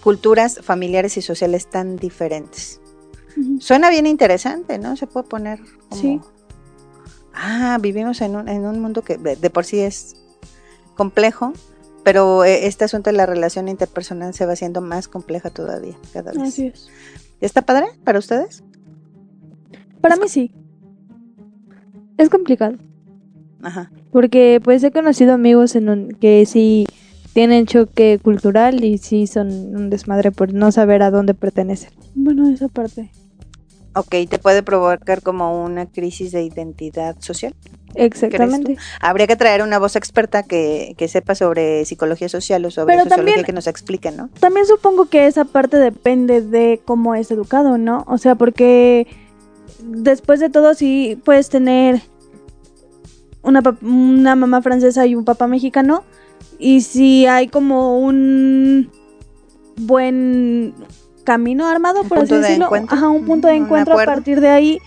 [0.03, 2.81] culturas familiares y sociales tan diferentes.
[3.59, 4.97] Suena bien interesante, ¿no?
[4.97, 6.19] Se puede poner como, Sí.
[7.31, 10.15] Ah, vivimos en un, en un mundo que de, de por sí es
[10.95, 11.53] complejo,
[12.05, 16.31] pero eh, este asunto de la relación interpersonal se va haciendo más compleja todavía, cada
[16.31, 16.41] vez.
[16.41, 16.87] Así es.
[17.41, 18.63] ¿Está padre para ustedes?
[19.99, 20.51] Para mí sí.
[22.17, 22.77] Es complicado.
[23.61, 23.91] Ajá.
[24.11, 26.85] Porque pues he conocido amigos en un- que sí
[27.33, 31.89] tienen choque cultural y sí son un desmadre por no saber a dónde pertenecen.
[32.13, 33.09] Bueno, esa parte.
[33.95, 37.55] Ok, te puede provocar como una crisis de identidad social.
[37.93, 38.75] Exactamente.
[38.99, 43.03] Habría que traer una voz experta que, que sepa sobre psicología social o sobre Pero
[43.03, 44.29] sociología también- que nos explique, ¿no?
[44.41, 48.03] También supongo que esa parte depende de cómo es educado, ¿no?
[48.07, 49.07] O sea, porque
[49.81, 52.01] después de todo sí puedes tener
[53.43, 56.03] una, una mamá francesa y un papá mexicano
[56.59, 58.91] y si hay como un
[59.77, 60.73] buen
[61.25, 64.47] camino armado, por así de decirlo, ajá, un punto de Un encuentro a partir de
[64.49, 64.79] ahí,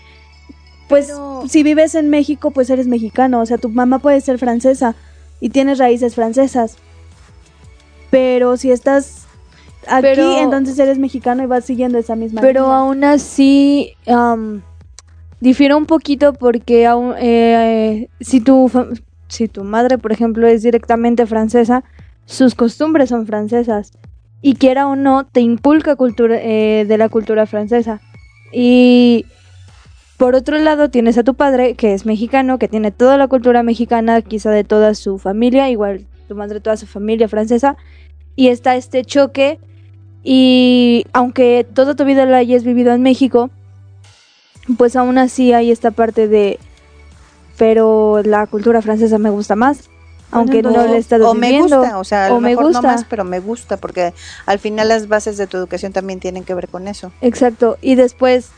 [0.87, 4.39] pues Pero- si vives en México, pues eres mexicano, o sea, tu mamá puede ser
[4.39, 4.95] francesa
[5.39, 6.77] y tienes raíces francesas.
[8.09, 9.27] Pero si estás
[9.87, 12.77] aquí, Pero- entonces eres mexicano y vas siguiendo esa misma Pero línea.
[12.77, 14.61] aún así am,
[15.39, 18.71] difiere un poquito porque aún, eh, si, tu,
[19.27, 21.83] si tu madre, por ejemplo, es directamente francesa,
[22.25, 23.91] sus costumbres son francesas.
[24.41, 28.01] Y quiera o no, te inculca cultura, eh, de la cultura francesa.
[28.51, 29.25] Y
[30.17, 33.63] por otro lado, tienes a tu padre, que es mexicano, que tiene toda la cultura
[33.63, 37.75] mexicana, quizá de toda su familia, igual tu madre, toda su familia francesa.
[38.35, 39.59] Y está este choque
[40.23, 43.49] y aunque toda tu vida la hayas vivido en México,
[44.77, 46.59] pues aún así hay esta parte de,
[47.57, 49.89] pero la cultura francesa me gusta más,
[50.31, 52.49] aunque no O- la he estado o me gusta, o sea, a o lo me
[52.49, 52.81] mejor gusta.
[52.81, 54.13] no más, pero me gusta, porque
[54.45, 57.11] al final las bases de tu educación también tienen que ver con eso.
[57.21, 58.49] Exacto, y después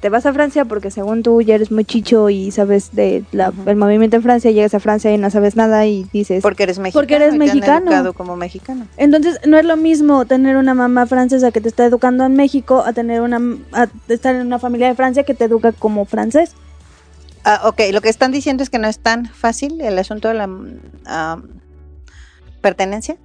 [0.00, 3.50] te vas a Francia porque según tú ya eres muy chicho y sabes de la-
[3.64, 6.78] el movimiento en Francia, llegas a Francia y no sabes nada y dices, Porque eres
[6.78, 7.00] mexicano.
[7.02, 7.86] Porque eres y te han mexicano.
[7.90, 8.86] educado como mexicano.
[8.98, 12.84] Entonces, no es lo mismo tener una mamá francesa que te está educando en México
[12.86, 13.40] a tener una
[13.72, 16.52] a estar en una familia de Francia que te educa como francés.
[17.48, 20.34] Ah, ok, lo que están diciendo es que no es tan fácil el asunto de
[20.34, 20.48] la
[22.60, 23.16] pertenencia.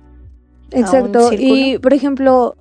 [0.69, 1.31] Exacto.
[1.33, 2.55] Y, por ejemplo,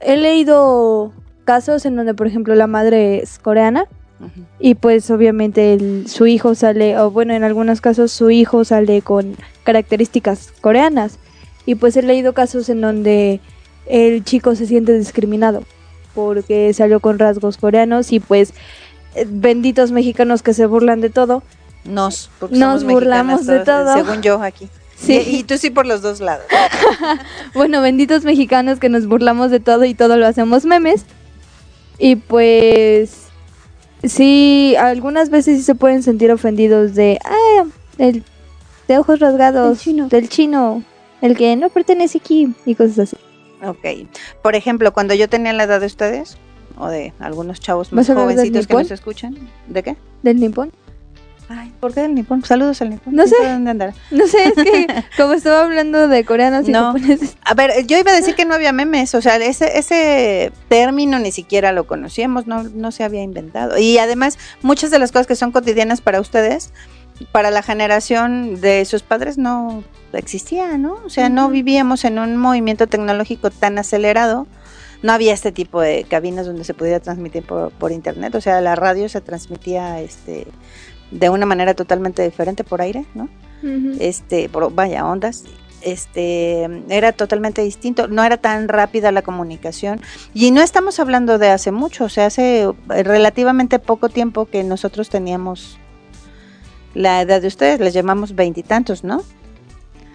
[0.00, 1.12] he leído
[1.44, 3.86] casos en donde, por ejemplo, la madre es coreana
[4.58, 9.00] y pues obviamente el- su hijo sale, o bueno, en algunos casos su hijo sale
[9.02, 11.18] con características coreanas.
[11.66, 13.40] Y pues he leído casos en donde
[13.86, 15.62] el chico se siente discriminado
[16.14, 18.54] porque salió con rasgos coreanos y pues
[19.28, 21.42] benditos mexicanos que se burlan de todo.
[21.84, 23.94] Nos, porque Nos somos burlamos de todo.
[23.94, 24.68] Según yo aquí.
[24.96, 25.22] Sí.
[25.26, 26.46] Y, y tú sí por los dos lados.
[27.54, 31.04] Bueno, benditos mexicanos que nos burlamos de todo y todo lo hacemos memes.
[31.98, 33.26] Y pues
[34.02, 37.64] sí, algunas veces sí se pueden sentir ofendidos de, ah,
[37.98, 38.24] el
[38.88, 40.08] de ojos rasgados, chino.
[40.08, 40.82] del chino,
[41.22, 43.16] el que no pertenece aquí y cosas así.
[43.64, 44.08] Ok.
[44.42, 46.36] Por ejemplo, cuando yo tenía la edad de ustedes,
[46.78, 49.36] o de algunos chavos más ¿Vas a hablar del jovencitos que nos escuchan,
[49.68, 49.96] ¿de qué?
[50.22, 50.72] ¿Del nipón?
[51.48, 52.44] Ay, ¿por qué del nipón?
[52.44, 53.14] Saludos al nipón.
[53.14, 53.48] No ¿Quién sé.
[53.48, 53.94] ¿Dónde andará?
[54.10, 54.86] No sé, es que
[55.16, 56.86] como estaba hablando de coreanos y No.
[56.92, 57.36] japoneses.
[57.44, 61.20] A ver, yo iba a decir que no había memes, o sea, ese, ese término
[61.20, 63.78] ni siquiera lo conocíamos, no, no se había inventado.
[63.78, 66.72] Y además, muchas de las cosas que son cotidianas para ustedes,
[67.30, 70.98] para la generación de sus padres no existía, ¿no?
[71.04, 74.48] O sea, no vivíamos en un movimiento tecnológico tan acelerado.
[75.06, 78.60] No había este tipo de cabinas donde se pudiera transmitir por, por internet, o sea,
[78.60, 80.48] la radio se transmitía este
[81.12, 83.28] de una manera totalmente diferente por aire, ¿no?
[84.00, 85.44] Este, por, vaya, ondas,
[85.80, 90.00] este, era totalmente distinto, no era tan rápida la comunicación
[90.34, 95.08] y no estamos hablando de hace mucho, o sea, hace relativamente poco tiempo que nosotros
[95.08, 95.78] teníamos
[96.94, 99.22] la edad de ustedes, les llamamos veintitantos, ¿no?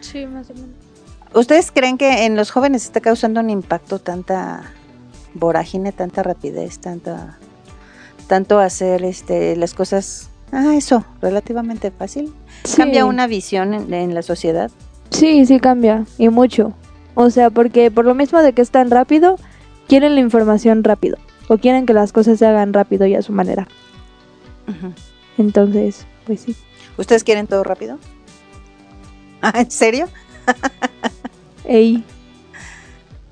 [0.02, 0.70] Sí, más o menos.
[1.34, 4.74] ¿Ustedes creen que en los jóvenes está causando un impacto tanta
[5.34, 7.38] vorágine, tanta rapidez, tanta
[8.28, 12.34] tanto hacer este las cosas, ah, eso, relativamente fácil?
[12.78, 14.72] Cambia una visión en- en la sociedad.
[15.10, 16.74] Sí, sí cambia, y mucho.
[17.16, 19.36] O sea, porque por lo mismo de que es tan rápido,
[19.88, 21.18] quieren la información rápido.
[21.50, 23.68] O quieren que las cosas se hagan rápido y a su manera.
[25.38, 26.56] Entonces, pues sí.
[26.98, 27.98] ¿Ustedes quieren todo rápido?
[29.42, 30.08] Ah, ¿En serio?
[31.66, 32.04] Ey.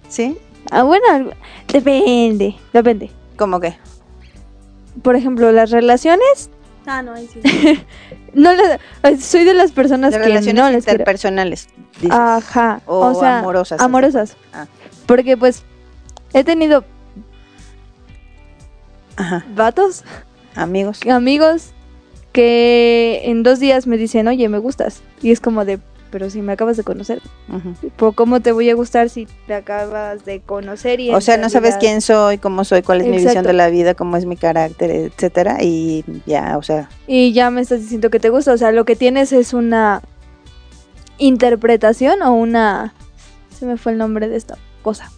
[0.09, 0.37] ¿Sí?
[0.71, 1.31] Ah, bueno,
[1.67, 3.11] depende, depende.
[3.37, 3.75] ¿Cómo que?
[5.01, 6.49] Por ejemplo, las relaciones,
[6.85, 7.39] Ah, no, ahí sí.
[8.33, 8.79] no las-
[9.23, 11.67] soy de las personas De que relaciones no les interpersonales.
[12.01, 12.11] dices.
[12.11, 13.79] Ajá, O o, sea, amorosas.
[13.81, 14.37] amorosas.
[14.53, 14.65] Ah.
[15.05, 15.63] Porque pues
[16.33, 16.83] he tenido
[19.17, 19.45] Ajá.
[19.55, 20.03] vatos,
[20.55, 21.01] Amigos.
[21.07, 21.71] amigos
[22.31, 25.01] que en dos días me dicen, oye, me gustas.
[25.21, 25.79] Y es como de,
[26.11, 27.89] pero si me acabas de conocer, Ujú.
[27.95, 30.99] ¿por ¿cómo te voy a gustar si te acabas de conocer?
[30.99, 33.69] Y O sea, no sabes quién soy, cómo soy, cuál es mi visión de la
[33.69, 35.57] vida, cómo es mi carácter, etcétera.
[35.61, 38.53] Y ya, o sea, Y ya me estás diciendo que te gusta.
[38.53, 40.01] O sea, lo que tienes es una
[41.17, 42.93] interpretación o una...
[43.57, 45.11] Se me fue el nombre de esta cosa.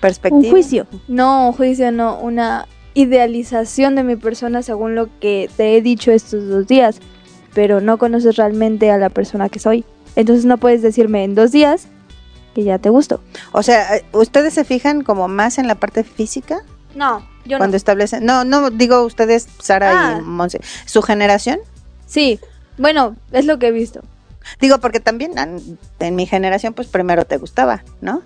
[0.00, 0.42] perspectiva.
[0.42, 0.86] Un juicio.
[1.08, 6.48] No, juicio, no, una idealización de mi persona según lo que te he dicho estos
[6.48, 7.00] dos días,
[7.54, 9.84] pero no conoces realmente a la persona que soy.
[10.16, 11.88] Entonces no puedes decirme en dos días
[12.54, 13.20] que ya te gusto.
[13.52, 16.62] O sea, eh, ¿ustedes se fijan como más en la parte física
[16.94, 18.24] No, yo cuando establecen?
[18.24, 20.18] No, no digo ustedes, Sara Ah.
[20.18, 20.60] y Monse.
[20.86, 21.58] ¿Su generación?
[22.06, 22.38] Sí,
[22.78, 24.00] bueno, es lo que he visto.
[24.60, 28.22] Digo, porque también en, mi generación, pues primero te gustaba, ¿no?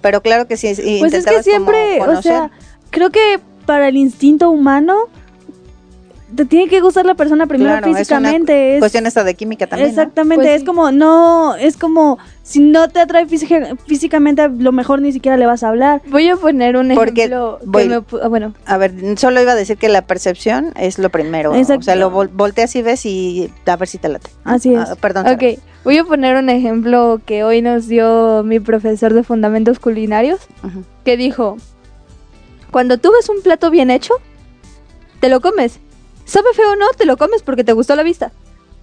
[0.00, 2.50] Pero claro que sí, Pues es que siempre, o sea,
[2.90, 5.08] creo que para el instinto humano
[6.34, 8.74] te tiene que gustar la persona primero Claro, es una físicamente.
[8.74, 9.88] es- cuestión esta de química también.
[9.88, 9.90] ¿no?
[10.02, 10.66] Exactamente, Pues es sí.
[10.66, 15.36] como, no, es como, si no te atrae física- físicamente, a lo mejor ni siquiera
[15.36, 16.00] le vas a hablar.
[16.08, 19.52] Voy a poner un Porque ejemplo que voy- me ah, bueno, A ver, solo iba
[19.52, 21.54] a decir que la percepción es lo primero.
[21.54, 21.80] Exacto.
[21.80, 24.30] O sea, lo vol- volteas y ves y a ver si te late.
[24.44, 24.80] Así es.
[24.90, 25.24] Ah, perdón.
[25.24, 25.34] Sara.
[25.36, 30.40] ok, voy a poner un ejemplo que hoy nos dio mi profesor de fundamentos culinarios,
[31.04, 31.56] que dijo,
[32.70, 34.14] cuando tú ves un plato bien hecho,
[35.20, 35.78] te lo comes.
[36.24, 38.32] Sabe feo o no, te lo comes porque te gustó la vista.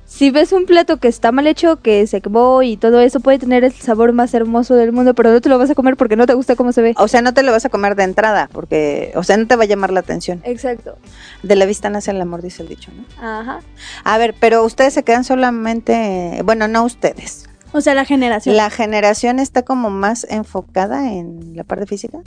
[0.09, 3.37] Si ves un plato que está mal hecho, que se quemó y todo eso, puede
[3.37, 6.15] tener el sabor más hermoso del mundo, pero no te lo vas a comer porque
[6.15, 6.95] no te gusta cómo se ve.
[6.97, 9.55] O sea, no te lo vas a comer de entrada, porque, o sea, no te
[9.55, 10.41] va a llamar la atención.
[10.45, 10.97] Exacto.
[11.43, 13.05] De la vista nace el amor, dice el dicho, ¿no?
[13.23, 13.59] Ajá.
[14.03, 17.47] A ver, pero ustedes se quedan solamente, bueno, no ustedes.
[17.71, 18.57] O sea, la generación.
[18.57, 22.17] La generación está como más enfocada en la parte física.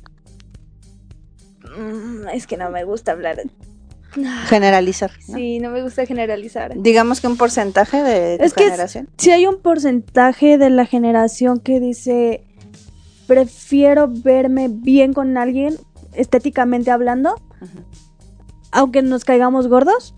[1.77, 3.43] Mm, es que no me gusta hablar.
[4.47, 5.11] Generalizar.
[5.29, 5.37] ¿no?
[5.37, 6.73] Sí, no me gusta generalizar.
[6.77, 9.09] Digamos que un porcentaje de tu Es que generación.
[9.19, 12.45] Si hay un porcentaje de la generación que dice,
[13.27, 15.77] prefiero verme bien con alguien,
[16.13, 17.35] estéticamente hablando,
[18.71, 20.15] aunque nos caigamos gordos.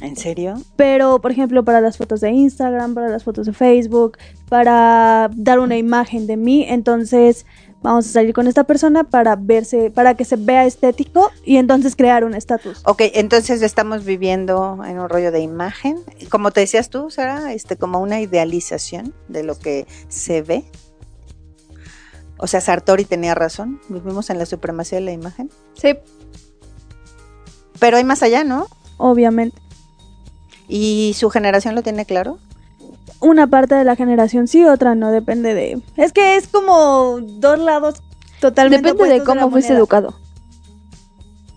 [0.00, 0.54] ¿En serio?
[0.76, 4.16] Pero, por ejemplo, para las fotos de Instagram, para las fotos de Facebook,
[4.48, 7.46] para dar una imagen de mí, entonces
[7.82, 11.96] vamos a salir con esta persona para verse, para que se vea estético y entonces
[11.96, 12.82] crear un estatus.
[12.84, 15.98] Ok, entonces estamos viviendo en un rollo de imagen.
[16.30, 20.64] Como te decías tú, Sara, este, como una idealización de lo que se ve.
[22.38, 23.80] O sea, Sartori tenía razón.
[23.88, 25.50] Vivimos en la supremacía de la imagen.
[25.74, 25.98] Sí,
[27.80, 28.68] Pero hay más allá, ¿no?
[28.96, 29.60] Obviamente.
[30.68, 32.38] Y su generación lo tiene claro.
[33.20, 35.80] Una parte de la generación sí, otra no, depende de...
[35.96, 38.02] Es que es como dos lados
[38.40, 39.78] totalmente depende de cómo fuiste moneda.
[39.80, 40.14] educado.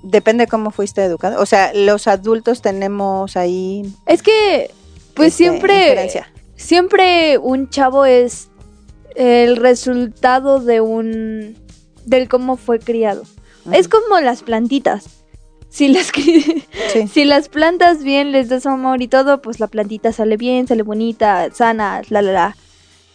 [0.04, 1.40] Depende de cómo fuiste educado.
[1.40, 3.84] O sea, los adultos tenemos ahí.
[4.08, 4.72] Es que,
[5.14, 6.12] pues este, siempre,
[6.56, 8.50] siempre un chavo es
[9.16, 11.58] el resultado de un
[12.06, 13.24] del cómo fue criado.
[13.72, 15.21] Es como las plantitas.
[15.72, 16.12] Si las,
[16.94, 17.08] Sí.
[17.12, 20.84] si las plantas bien, les das amor y todo, pues la plantita sale bien, sale
[20.84, 22.58] bonita, sana, la la la.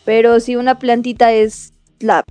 [0.06, 2.24] Pero si una plantita es la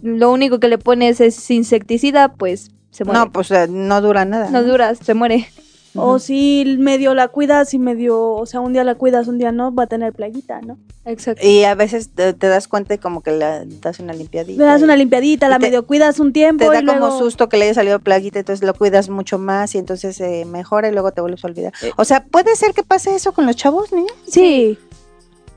[0.00, 3.18] lo único que le pones es insecticida, pues se muere.
[3.20, 4.48] No, pues no dura nada.
[4.50, 5.48] no dura, se muere.
[5.94, 9.52] O si medio la cuidas y medio, o sea, un día la cuidas, un día
[9.52, 10.78] no, va a tener plaguita, ¿no?
[11.04, 11.44] Exacto.
[11.46, 14.62] Y a veces te, te das cuenta y como que le das una limpiadita.
[14.62, 17.00] Le das una limpiadita, y la te- medio cuidas un tiempo Te da y luego...
[17.00, 20.44] como susto que le haya salido plaguita, entonces lo cuidas mucho más y entonces se
[20.44, 21.72] mejora y luego te vuelves a olvidar.
[21.96, 24.12] O sea, ¿puede ser que pase eso con los chavos, niños?
[24.26, 24.78] Sí,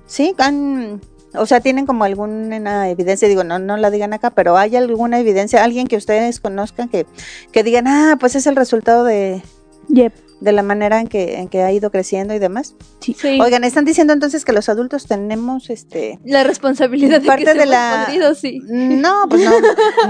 [0.07, 0.99] Sí, han,
[1.35, 5.19] o sea, tienen como alguna evidencia, digo, no, no la digan acá, pero hay alguna
[5.19, 7.05] evidencia, alguien que ustedes conozcan que,
[7.53, 9.41] que digan, ah, pues es el resultado de,
[9.93, 10.13] yep.
[10.39, 12.75] de la manera en que, en que ha ido creciendo y demás.
[12.99, 13.15] Sí.
[13.39, 17.65] Oigan, están diciendo entonces que los adultos tenemos este La responsabilidad de Parte que de
[17.67, 18.59] la- podridos, sí.
[18.67, 19.51] no, pues no,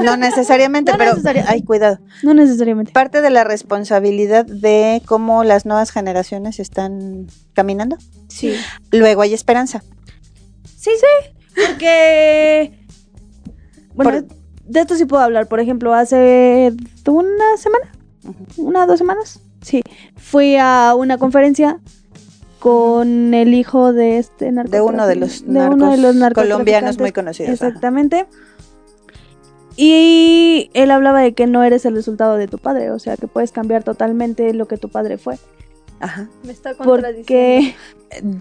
[0.04, 1.54] no necesariamente, No pero necesariamente.
[1.54, 2.00] ay, cuidado.
[2.24, 2.92] No necesariamente.
[2.94, 7.98] Parte de la responsabilidad de cómo las nuevas generaciones están caminando.
[8.30, 8.54] Sí.
[8.92, 9.84] Luego hay esperanza.
[10.78, 11.34] Sí, sí.
[11.68, 12.80] Porque.
[13.94, 14.26] Bueno, Por-
[14.66, 15.48] de esto sí puedo hablar.
[15.48, 16.74] Por ejemplo, hace
[17.06, 17.92] una semana,
[18.58, 19.82] una dos semanas, sí,
[20.16, 21.80] fui a una conferencia
[22.60, 27.00] con el hijo de este De uno de los, de uno de los narcos colombianos
[27.00, 27.60] muy conocidos.
[27.60, 27.68] ajá.
[27.68, 28.28] Exactamente.
[29.78, 33.28] Y él hablaba de que no eres el resultado de tu padre, o sea, que
[33.28, 35.38] puedes cambiar totalmente lo que tu padre fue.
[36.00, 36.28] Ajá.
[36.44, 37.26] Me está contradiciendo.
[37.28, 37.76] Porque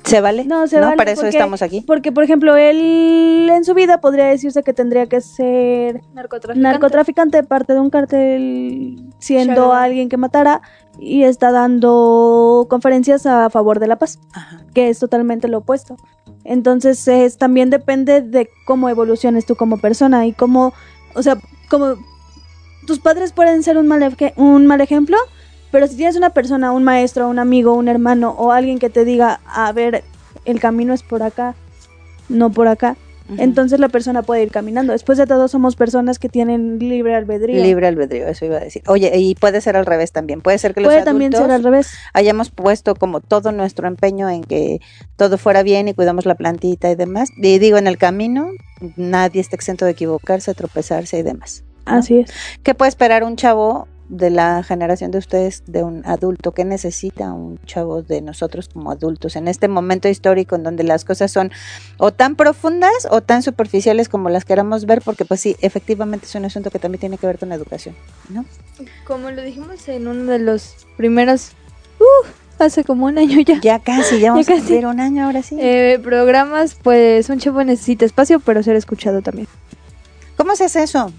[0.05, 0.45] ¿Se vale?
[0.47, 1.83] No, se vale, Para eso porque- estamos aquí.
[1.87, 6.61] Porque, por ejemplo, él en su vida podría decirse que tendría que ser Narcotraficante.
[6.61, 10.63] narcotraficante, parte de un cartel, siendo alguien que matara,
[11.01, 14.63] y está dando conferencias a favor de la paz, Ajá.
[14.75, 15.97] que es totalmente lo opuesto.
[16.45, 20.73] Entonces, es, también depende de cómo evoluciones tú como persona y cómo,
[21.15, 21.39] o sea,
[21.69, 21.97] como
[22.87, 25.17] tus padres pueden ser un mal, un mal ejemplo,
[25.71, 29.05] pero si tienes una persona, un maestro, un amigo, un hermano o alguien que te
[29.05, 30.05] diga, a ver,
[30.45, 31.55] el camino es por acá,
[32.29, 32.97] no por acá,
[33.39, 34.93] Entonces la persona puede ir caminando.
[34.93, 37.63] Después de todo, somos personas que tienen libre albedrío.
[37.63, 38.83] Libre albedrío, eso iba a decir.
[38.87, 40.41] Oye, y puede ser al revés también.
[40.41, 41.93] Puede ser que los Puede también ser al revés.
[42.13, 44.81] hayamos puesto como todo nuestro empeño en que
[45.17, 47.31] todo fuera bien y cuidamos la plantita y demás.
[47.37, 48.49] Y digo, en el camino
[48.97, 51.65] nadie está exento de equivocarse, tropezarse y demás.
[51.87, 51.97] ¿no?
[51.97, 52.31] Así es.
[52.63, 56.53] ¿Qué puede esperar un chavo de la generación de ustedes, de un adulto?
[56.53, 61.05] ¿Qué necesita un chavo de nosotros como adultos en este momento histórico en donde las
[61.05, 61.51] cosas son
[61.97, 65.01] o tan profundas o tan superficiales como las queramos ver?
[65.03, 67.95] Porque pues sí, efectivamente es un asunto que también tiene que ver con la educación,
[68.29, 68.45] ¿no?
[69.07, 71.53] Como lo dijimos en uno de los primeros,
[72.01, 72.27] uh,
[72.63, 74.67] hace como un año ya, Ya casi, ya vamos Ya a casi.
[74.67, 75.57] cumplir un año ahora sí.
[75.61, 79.47] eh, programas, pues un chavo necesita espacio, pero ser escuchado también.
[80.37, 81.13] ¿Cómo se hace eso?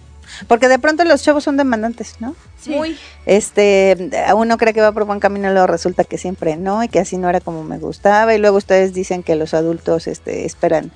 [0.47, 2.35] Porque de pronto los chavos son demandantes, ¿no?
[2.67, 2.97] Muy.
[3.25, 6.99] Este, uno cree que va por buen camino, luego resulta que siempre no, y que
[6.99, 10.91] así no era como me gustaba, y luego ustedes dicen que los adultos este, esperan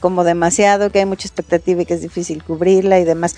[0.00, 3.36] como demasiado, que hay mucha expectativa y que es difícil cubrirla y demás.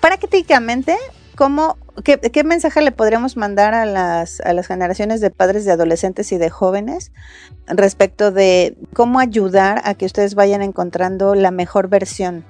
[0.00, 0.96] Prácticamente,
[1.36, 5.72] ¿cómo, qué, qué mensaje le podríamos mandar a las, a las generaciones de padres de
[5.72, 7.12] adolescentes y de jóvenes
[7.66, 12.44] respecto de cómo ayudar a que ustedes vayan encontrando la mejor versión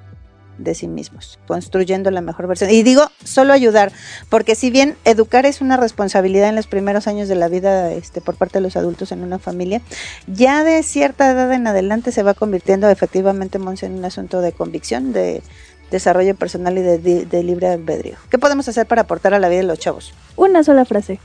[0.62, 2.70] de sí mismos, construyendo la mejor versión?
[2.70, 3.92] Y digo, solo ayudar,
[4.28, 8.20] porque si bien educar es una responsabilidad en los primeros años de la vida este,
[8.20, 9.80] por parte de los adultos en una familia,
[10.26, 14.52] ya de cierta edad en adelante se va convirtiendo efectivamente, Monse, en un asunto de
[14.52, 15.42] convicción, de
[15.90, 18.16] desarrollo personal y de, de- de libre albedrío.
[18.30, 20.14] ¿Qué podemos hacer para aportar a la vida de los chavos?
[20.36, 21.18] Una sola frase.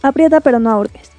[0.00, 1.10] Aprieta pero no ahorques.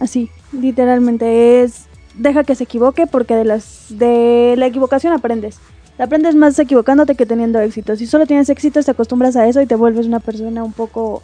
[0.00, 1.84] Así, literalmente es
[2.14, 5.58] deja que se equivoque porque de las de la equivocación aprendes.
[5.98, 7.94] Aprendes más equivocándote que teniendo éxito.
[7.94, 11.22] Si solo tienes éxito, te acostumbras a eso y te vuelves una persona un poco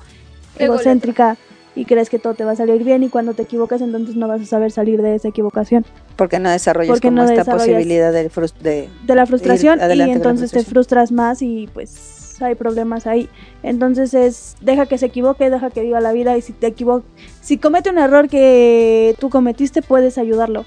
[0.59, 1.37] egocéntrica
[1.75, 4.27] y crees que todo te va a salir bien y cuando te equivocas entonces no
[4.29, 5.87] vas a saber salir de esa equivocación,
[6.17, 8.29] Porque no desarrollas Porque como no esta desarrollas- posibilidad de,
[8.63, 13.29] de de la frustración y entonces te frustras más y pues hay problemas ahí.
[13.63, 17.03] Entonces es deja que se equivoque, deja que viva la vida y si te equivo
[17.41, 20.65] si comete un error que tú cometiste puedes ayudarlo,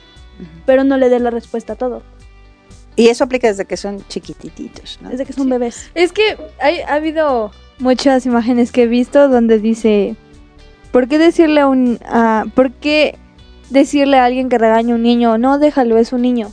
[0.65, 2.01] pero no le des la respuesta a todo,
[2.95, 5.09] Y eso aplica desde que son chiquitititos, ¿no?
[5.09, 5.89] desde que son bebés.
[5.95, 10.15] Es que hay, ha habido muchas imágenes que he visto donde dice,
[10.91, 13.17] ¿por qué decirle a un, a- por qué
[13.71, 16.51] decirle a alguien que regaña a un niño, no, déjalo, es un niño?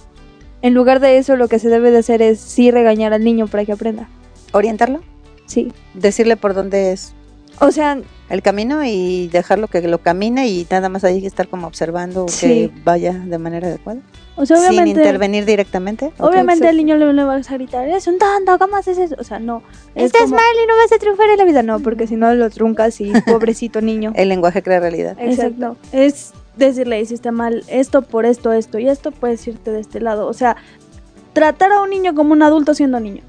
[0.62, 3.46] En lugar de eso, lo que se debe de hacer es sí regañar al niño
[3.46, 4.08] para que aprenda.
[4.52, 5.00] Orientarlo,
[5.46, 5.72] Sí.
[5.94, 7.12] decirle por dónde es.
[7.60, 7.98] O sea,
[8.30, 12.26] el camino y dejarlo que lo camine y nada más hay que estar como observando
[12.28, 12.46] Sí.
[12.46, 14.00] que vaya de manera adecuada.
[14.36, 16.12] O sea, Sin intervenir directamente.
[16.18, 19.16] obviamente el niño le, le va a gritar, es un tonto, ¿cómo haces eso?
[19.18, 19.62] O sea, no.
[19.94, 21.62] es Estás como- mal y no vas a triunfar en la vida.
[21.62, 24.12] No, porque si no lo truncas y pobrecito niño.
[24.14, 25.16] El lenguaje crea realidad.
[25.20, 25.76] Exacto.
[25.92, 30.26] Es decirle, hiciste mal esto por esto, esto y esto, puedes irte de este lado.
[30.28, 30.56] O sea,
[31.34, 33.22] tratar a un niño como un adulto siendo niño.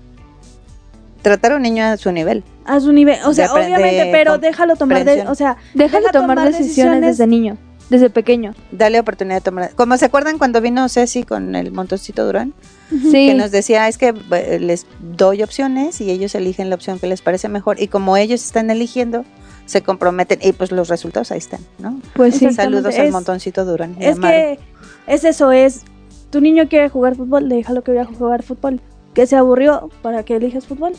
[1.22, 2.44] Tratar a un niño a su nivel.
[2.66, 6.12] A su nivel, o sea, Depende obviamente, pero déjalo tomar, de, o sea, Déjale Deja
[6.12, 6.68] tomar, tomar decisiones,
[7.02, 7.02] decisiones.
[7.18, 7.58] desde niño,
[7.90, 8.54] desde pequeño.
[8.72, 9.72] Dale oportunidad de tomar.
[9.76, 12.54] Como se acuerdan cuando vino Ceci con el montoncito Durán,
[12.90, 13.28] Sí.
[13.30, 17.08] que nos decía es que eh, les doy opciones y ellos eligen la opción que
[17.08, 19.24] les parece mejor y como ellos están eligiendo
[19.66, 22.00] se comprometen y pues los resultados ahí están, ¿no?
[22.16, 22.52] Pues sí.
[22.52, 23.96] Saludos al montoncito Durán.
[24.00, 24.60] es que
[25.08, 25.82] es eso, es
[26.30, 28.82] tu niño quiere jugar fútbol, déjalo que vaya a jugar fútbol.
[29.14, 30.94] Que se aburrió para que elijas fútbol.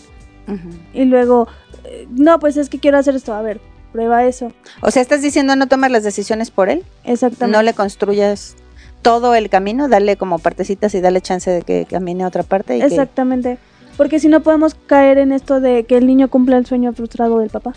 [0.93, 1.49] Y luego,
[1.85, 3.33] eh, no, pues es que quiero hacer esto.
[3.35, 3.61] A ver,
[3.93, 4.53] prueba eso.
[4.81, 7.57] O sea, estás diciendo no tomar las decisiones por él, Exactamente.
[7.57, 8.57] no le construyas
[9.03, 12.77] todo el camino, dale como partecitas y dale chance de que camine a otra parte
[12.77, 13.59] y que- Exactamente.
[13.97, 17.39] Porque si no podemos caer en esto de que el niño cumpla el sueño frustrado
[17.41, 17.73] del papá.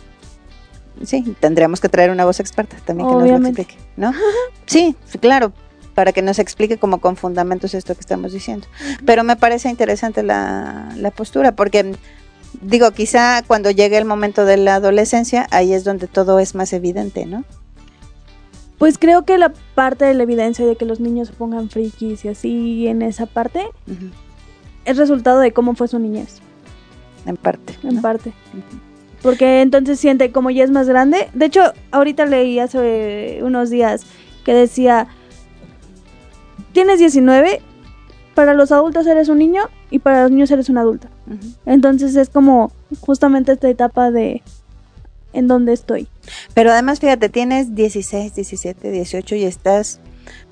[1.03, 4.13] sí, tendríamos que traer una voz experta también que nos lo explique, ¿no?
[4.65, 5.51] Sí, claro,
[5.93, 8.65] para que nos explique como con fundamentos esto que estamos diciendo.
[9.05, 11.95] Pero me parece interesante la, la postura, porque
[12.61, 16.73] digo, quizá cuando llegue el momento de la adolescencia, ahí es donde todo es más
[16.73, 17.43] evidente, ¿no?
[18.77, 22.25] Pues creo que la parte de la evidencia de que los niños se pongan frikis
[22.25, 23.65] y así en esa parte
[24.83, 26.39] es resultado de cómo fue su niñez,
[27.25, 27.73] En parte.
[27.83, 28.01] en ¿no?
[28.01, 28.33] parte.
[29.21, 31.29] Porque entonces siente como ya es más grande.
[31.33, 34.05] De hecho, ahorita leí hace unos días
[34.43, 35.07] que decía,
[36.73, 37.61] tienes 19,
[38.35, 41.07] para los adultos eres un niño y para los niños eres un adulto.
[41.65, 44.43] Entonces es como justamente esta etapa de
[45.33, 46.07] en donde estoy.
[46.53, 49.99] Pero además, fíjate, tienes 16, 17, 18 y estás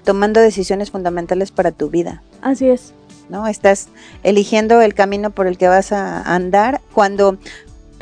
[0.03, 2.21] tomando decisiones fundamentales para tu vida.
[2.41, 2.93] Así es.
[3.29, 3.47] ¿no?
[3.47, 3.87] Estás
[4.23, 7.37] eligiendo el camino por el que vas a andar cuando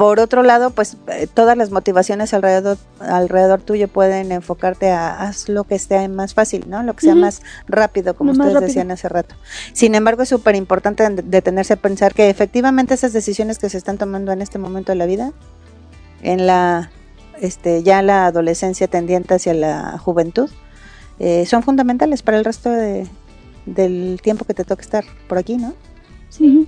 [0.02, 5.47] por otro lado, pues eh, todas las motivaciones alrededor alrededor tuyo pueden enfocarte a haz
[5.47, 6.82] lo que esté más fácil, ¿no?
[6.82, 8.68] Lo que sea más rápido, como Lo ustedes rápido.
[8.68, 9.36] decían hace rato.
[9.74, 13.78] Sin embargo, es súper importante de- detenerse a pensar que efectivamente esas decisiones que se
[13.78, 15.34] están tomando en este momento de la vida,
[16.24, 16.89] en la
[17.39, 20.49] este ya la adolescencia tendiente hacia la juventud,
[21.20, 23.08] eh, son fundamentales para el resto de,
[23.68, 25.76] del tiempo que te toca estar por aquí, ¿no?
[26.30, 26.68] Sí.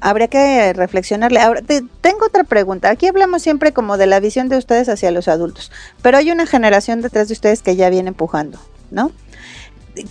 [0.00, 1.40] Habría que reflexionarle.
[1.40, 2.88] Ahora, te- tengo otra pregunta.
[2.90, 5.72] Aquí hablamos siempre como de la visión de ustedes hacia los adultos,
[6.02, 9.10] pero hay una generación detrás de ustedes que ya viene empujando, ¿no?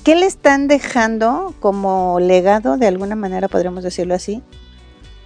[0.03, 4.43] ¿Qué le están dejando como legado, de alguna manera podríamos decirlo así?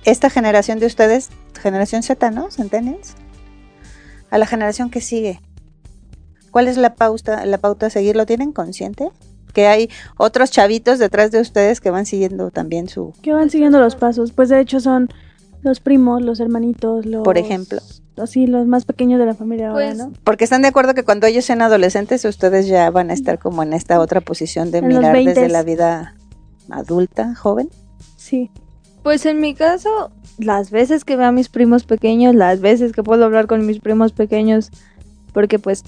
[0.06, 2.52] Esta generación de ustedes, generación Z, ¿no?
[2.52, 3.14] Centennials,
[4.30, 5.42] a la generación que sigue.
[6.52, 8.16] ¿Cuál es la pauta, la pauta a seguir?
[8.16, 9.10] ¿Lo tienen consciente?
[9.52, 13.80] Que hay otros chavitos detrás de ustedes que van siguiendo también su, Que van siguiendo
[13.80, 14.32] los pasos.
[14.32, 15.10] Pues de hecho son
[15.62, 17.24] los primos, los hermanitos, los...
[17.24, 17.80] Por ejemplo.
[18.18, 20.12] Así, los más pequeños de la familia ahora, Pues, ¿no?
[20.24, 23.64] Porque están de acuerdo que cuando ellos sean adolescentes, ustedes ya van a estar como
[23.64, 25.52] en esta otra posición de En mirar desde 20s.
[25.52, 26.16] la vida
[26.70, 27.70] adulta, joven.
[28.18, 28.52] Sí.
[29.04, 33.02] Pues en mi caso, las veces que veo a mis primos pequeños, las veces que
[33.02, 34.70] puedo hablar con mis primos pequeños,
[35.34, 35.84] porque pues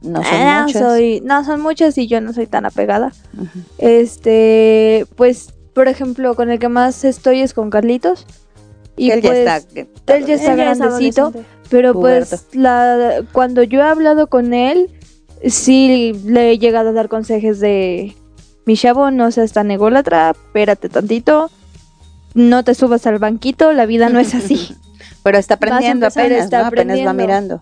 [0.00, 0.80] No son muchos.
[0.80, 3.12] soy, no son muchos y yo no soy tan apegada.
[3.78, 8.26] Este, pues, por ejemplo, con el que más estoy es con Carlitos.
[8.96, 9.56] Y Él ya pues, está.
[10.16, 11.32] él ya está Ella es grandecito,
[11.70, 12.30] pero puberto.
[12.30, 14.90] pues la, cuando yo he hablado con él,
[15.44, 18.16] sí le he llegado a dar consejos de
[18.66, 21.50] mi chavo, no seas tan ególatra, espérate tantito,
[22.34, 24.76] no te subas al banquito, la vida no es así.
[25.22, 26.66] Pero está aprendiendo apenas, está ¿no?
[26.66, 27.60] Apenas va mirando.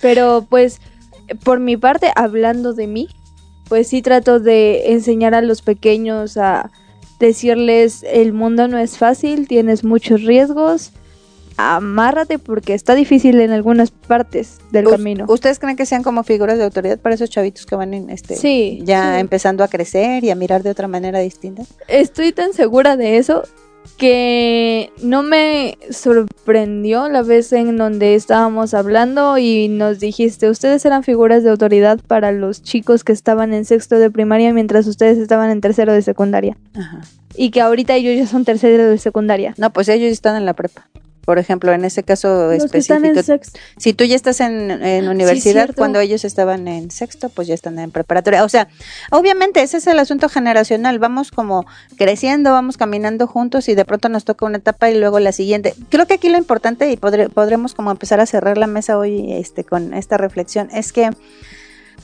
[0.00, 0.80] Pero pues,
[1.44, 3.08] por mi parte, hablando de mí,
[3.68, 6.70] pues sí trato de enseñar a los pequeños a
[7.18, 10.92] decirles el mundo no es fácil, tienes muchos riesgos,
[11.56, 15.26] amárrate porque está difícil en algunas partes del camino.
[15.28, 18.36] ¿Ustedes creen que sean como figuras de autoridad para esos chavitos que van en este
[18.36, 19.20] Sí, ya sí.
[19.20, 21.62] empezando a crecer y a mirar de otra manera distinta?
[21.86, 23.42] Estoy tan segura de eso
[23.96, 31.02] que no me sorprendió la vez en donde estábamos hablando y nos dijiste, ustedes eran
[31.02, 35.50] figuras de autoridad para los chicos que estaban en sexto de primaria mientras ustedes estaban
[35.50, 36.56] en tercero de secundaria.
[36.74, 37.00] Ajá.
[37.34, 39.54] Y que ahorita ellos ya son tercero de secundaria.
[39.58, 40.88] No, pues ellos están en la prepa.
[41.24, 43.60] Por ejemplo, en ese caso Los que están en específico, sexto.
[43.78, 47.78] si tú ya estás en, en universidad, cuando ellos estaban en sexto, pues ya están
[47.78, 48.44] en preparatoria.
[48.44, 48.68] O sea,
[49.10, 50.98] obviamente ese es el asunto generacional.
[50.98, 51.66] Vamos como
[51.96, 55.74] creciendo, vamos caminando juntos y de pronto nos toca una etapa y luego la siguiente.
[55.88, 59.64] Creo que aquí lo importante y podremos como empezar a cerrar la mesa hoy este,
[59.64, 61.10] con esta reflexión es que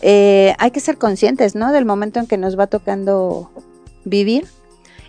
[0.02, 1.72] eh, hay que ser conscientes, ¿no?
[1.72, 3.50] Del momento en que nos va tocando
[4.04, 4.46] vivir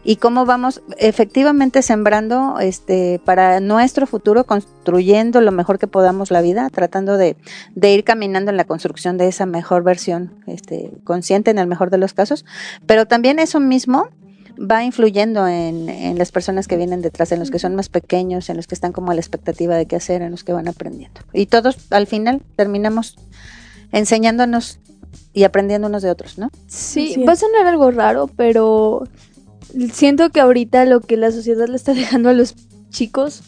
[0.08, 6.41] y cómo vamos efectivamente sembrando este para nuestro futuro, construyendo lo mejor que podamos la
[6.41, 7.36] vida, tratando de,
[7.76, 11.89] de ir caminando en la construcción de esa mejor versión, este, consciente en el mejor
[11.89, 12.45] de los casos,
[12.86, 14.08] pero también eso mismo
[14.58, 18.49] va influyendo en, en las personas que vienen detrás, en los que son más pequeños,
[18.49, 20.70] en los que están como a la expectativa de qué hacer, en los que van
[20.70, 21.20] aprendiendo.
[21.34, 23.18] Y todos al final terminamos
[23.91, 24.80] enseñándonos
[25.34, 26.49] y aprendiendo unos de otros, ¿no?
[26.68, 29.03] Sí, va a sonar algo raro, pero
[29.91, 32.55] siento que ahorita lo que la sociedad le está dejando a los
[32.89, 33.41] chicos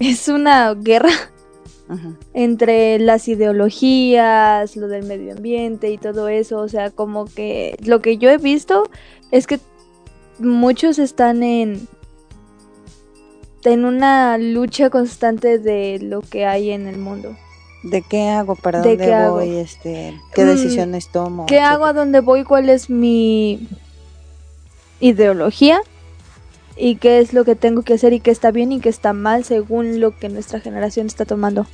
[0.00, 1.10] es una guerra
[2.34, 6.58] entre las ideologías, lo del medio ambiente y todo eso.
[6.58, 8.90] O sea, como que lo que yo he visto
[9.30, 9.58] es que
[10.38, 11.88] muchos están en
[13.64, 17.36] en una lucha constante de lo que hay en el mundo.
[17.82, 18.54] ¿De qué hago?
[18.54, 19.36] ¿Para ¿De dónde hago?
[19.36, 19.56] voy?
[19.56, 21.46] Este, ¿Qué Mm, decisiones tomo?
[21.46, 21.84] ¿Qué hago?
[21.86, 22.44] ¿A dónde voy?
[22.44, 23.66] ¿Cuál es mi
[25.00, 25.80] ideología?
[26.76, 29.12] ¿Y qué es lo que tengo que hacer y qué está bien y qué está
[29.12, 31.66] mal según lo que nuestra generación está tomando?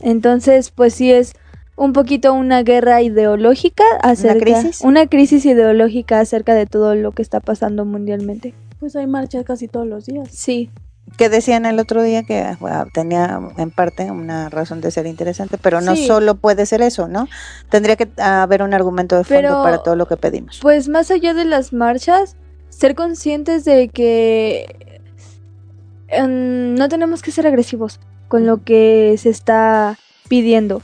[0.00, 1.34] Entonces, pues sí es
[1.76, 4.82] un poquito una guerra ideológica acerca crisis?
[4.82, 8.54] una crisis ideológica acerca de todo lo que está pasando mundialmente.
[8.78, 10.28] Pues hay marchas casi todos los días.
[10.30, 10.70] Sí,
[11.16, 15.58] Que decían el otro día que bueno, tenía en parte una razón de ser interesante,
[15.58, 16.06] pero no Sí.
[16.06, 17.28] solo puede ser eso, ¿no?
[17.68, 20.58] Tendría que haber un argumento de fondo Pero- para todo lo que pedimos.
[20.62, 22.36] pues más allá de las marchas,
[22.70, 25.00] ser conscientes de que
[26.08, 29.96] em, no tenemos que ser agresivos con lo que se está
[30.28, 30.82] pidiendo,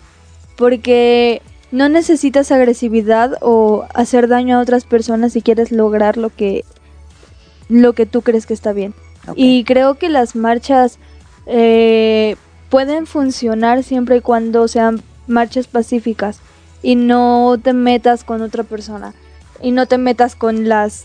[0.56, 6.64] porque no necesitas agresividad o hacer daño a otras personas si quieres lograr lo que
[7.68, 8.94] lo que tú crees que está bien.
[9.34, 10.98] Y creo que las marchas
[11.46, 12.36] eh,
[12.70, 16.40] pueden funcionar siempre y cuando sean marchas pacíficas
[16.82, 19.14] y no te metas con otra persona
[19.60, 21.04] y no te metas con las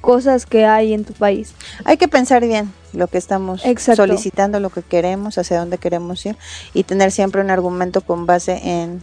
[0.00, 1.54] cosas que hay en tu país.
[1.84, 4.02] Hay que pensar bien lo que estamos Exacto.
[4.02, 6.36] solicitando, lo que queremos, hacia dónde queremos ir
[6.74, 9.02] y tener siempre un argumento con base en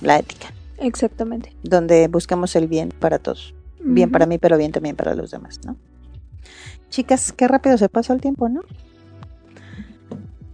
[0.00, 1.54] la ética, Exactamente.
[1.62, 3.54] donde busquemos el bien para todos.
[3.84, 5.76] Bien para mí, pero bien también para los demás, ¿no?
[6.90, 8.62] Chicas, qué rápido se pasó el tiempo, ¿no?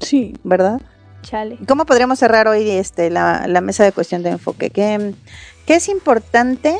[0.01, 0.35] Sí.
[0.45, 0.81] ¿Verdad?
[1.23, 1.59] Chale.
[1.67, 4.71] ¿Cómo podríamos cerrar hoy este, la, la mesa de cuestión de enfoque?
[4.71, 5.15] ¿Qué,
[5.67, 6.77] qué es importante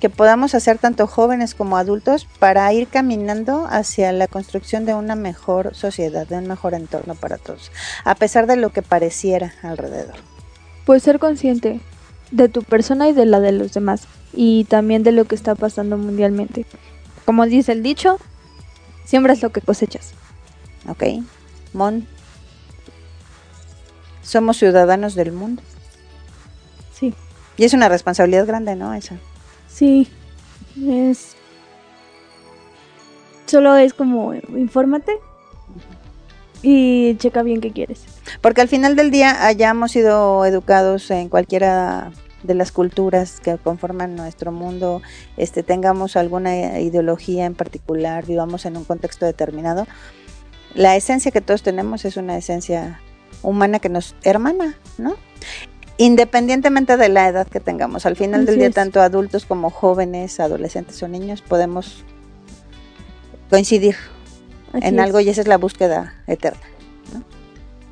[0.00, 5.14] que podamos hacer tanto jóvenes como adultos para ir caminando hacia la construcción de una
[5.14, 7.70] mejor sociedad, de un mejor entorno para todos,
[8.04, 10.16] a pesar de lo que pareciera alrededor?
[10.84, 11.80] Pues ser consciente
[12.32, 15.54] de tu persona y de la de los demás y también de lo que está
[15.54, 16.66] pasando mundialmente.
[17.24, 18.18] Como dice el dicho,
[19.04, 20.12] siembras lo que cosechas.
[20.88, 21.04] ¿Ok?
[21.72, 22.06] Mon.
[24.22, 25.62] Somos ciudadanos del mundo.
[26.94, 27.14] Sí.
[27.56, 28.94] Y es una responsabilidad grande, ¿no?
[28.94, 29.16] Esa.
[29.68, 30.08] Sí.
[30.80, 31.36] Es.
[33.46, 35.12] Solo es como infórmate
[36.62, 38.04] y checa bien qué quieres.
[38.40, 42.12] Porque al final del día hayamos sido educados en cualquiera
[42.42, 45.02] de las culturas que conforman nuestro mundo,
[45.36, 49.86] este, tengamos alguna ideología en particular, vivamos en un contexto determinado,
[50.74, 53.00] la esencia que todos tenemos es una esencia
[53.42, 55.16] humana que nos hermana, ¿no?
[55.98, 58.74] Independientemente de la edad que tengamos, al final del día, es.
[58.74, 62.04] tanto adultos como jóvenes, adolescentes o niños, podemos
[63.50, 63.96] coincidir
[64.72, 65.00] Así en es.
[65.00, 66.62] algo y esa es la búsqueda eterna,
[67.12, 67.22] ¿no?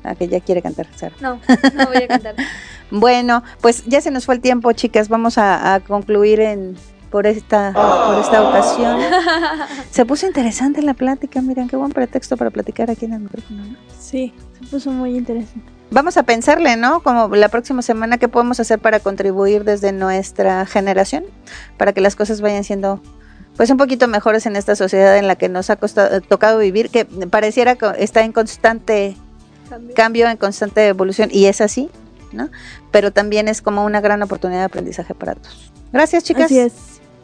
[0.03, 1.15] La que ya quiere cantar, Sara.
[1.21, 1.39] No,
[1.75, 2.35] no voy a cantar.
[2.91, 5.09] Bueno, pues ya se nos fue el tiempo, chicas.
[5.09, 6.75] Vamos a, a concluir en
[7.11, 8.99] por esta por esta ocasión.
[9.91, 11.41] Se puso interesante la plática.
[11.41, 13.65] Miren qué buen pretexto para platicar aquí en el micrófono.
[13.65, 13.75] ¿no?
[13.99, 15.69] Sí, se puso muy interesante.
[15.91, 17.03] Vamos a pensarle, ¿no?
[17.03, 21.25] Como la próxima semana qué podemos hacer para contribuir desde nuestra generación
[21.77, 23.01] para que las cosas vayan siendo
[23.57, 26.89] pues un poquito mejores en esta sociedad en la que nos ha costado, tocado vivir,
[26.89, 29.17] que pareciera que está en constante
[29.93, 31.89] cambio, en constante evolución, y es así,
[32.31, 32.49] ¿no?
[32.91, 35.71] Pero también es como una gran oportunidad de aprendizaje para todos.
[35.91, 36.45] Gracias, chicas.
[36.45, 36.73] Así es.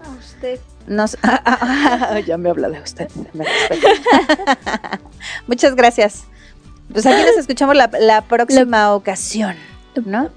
[0.04, 0.60] A usted.
[0.88, 1.18] Nos...
[2.26, 3.10] ya me habla de usted.
[3.34, 3.46] me.
[5.48, 6.24] Muchas gracias.
[6.92, 9.56] Pues aquí nos escuchamos la, la próxima ocasión,
[10.06, 10.30] ¿no?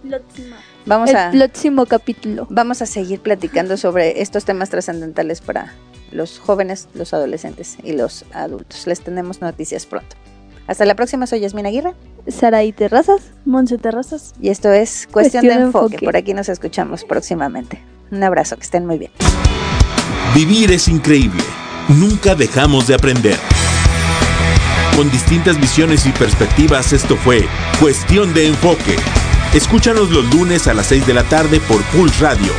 [0.87, 2.47] Vamos el a, próximo capítulo.
[2.51, 5.73] vamos a seguir platicando sobre estos temas trascendentales para
[6.11, 8.87] los jóvenes, los adolescentes y los adultos.
[8.87, 10.17] Les tenemos noticias pronto.
[10.71, 11.95] Hasta la próxima, soy Yasmina Aguirre
[12.29, 13.33] Saraí Terrazas.
[13.45, 14.35] Monse Terrazas.
[14.41, 15.87] y esto es Cuestión, Cuestión de de enfoque.
[15.87, 16.05] Enfoque.
[16.05, 17.83] Por aquí nos escuchamos próximamente.
[18.13, 19.11] Un abrazo, que estén muy bien.
[20.33, 21.43] Vivir es increíble.
[21.89, 23.37] Nunca dejamos de aprender.
[24.95, 27.49] Con distintas visiones y perspectivas, esto fue
[27.81, 28.95] Cuestión de Enfoque.
[29.53, 32.53] Escúchanos los lunes a las 6 de la tarde por Pulse Radio.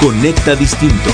[0.00, 1.10] Conecta Distinto.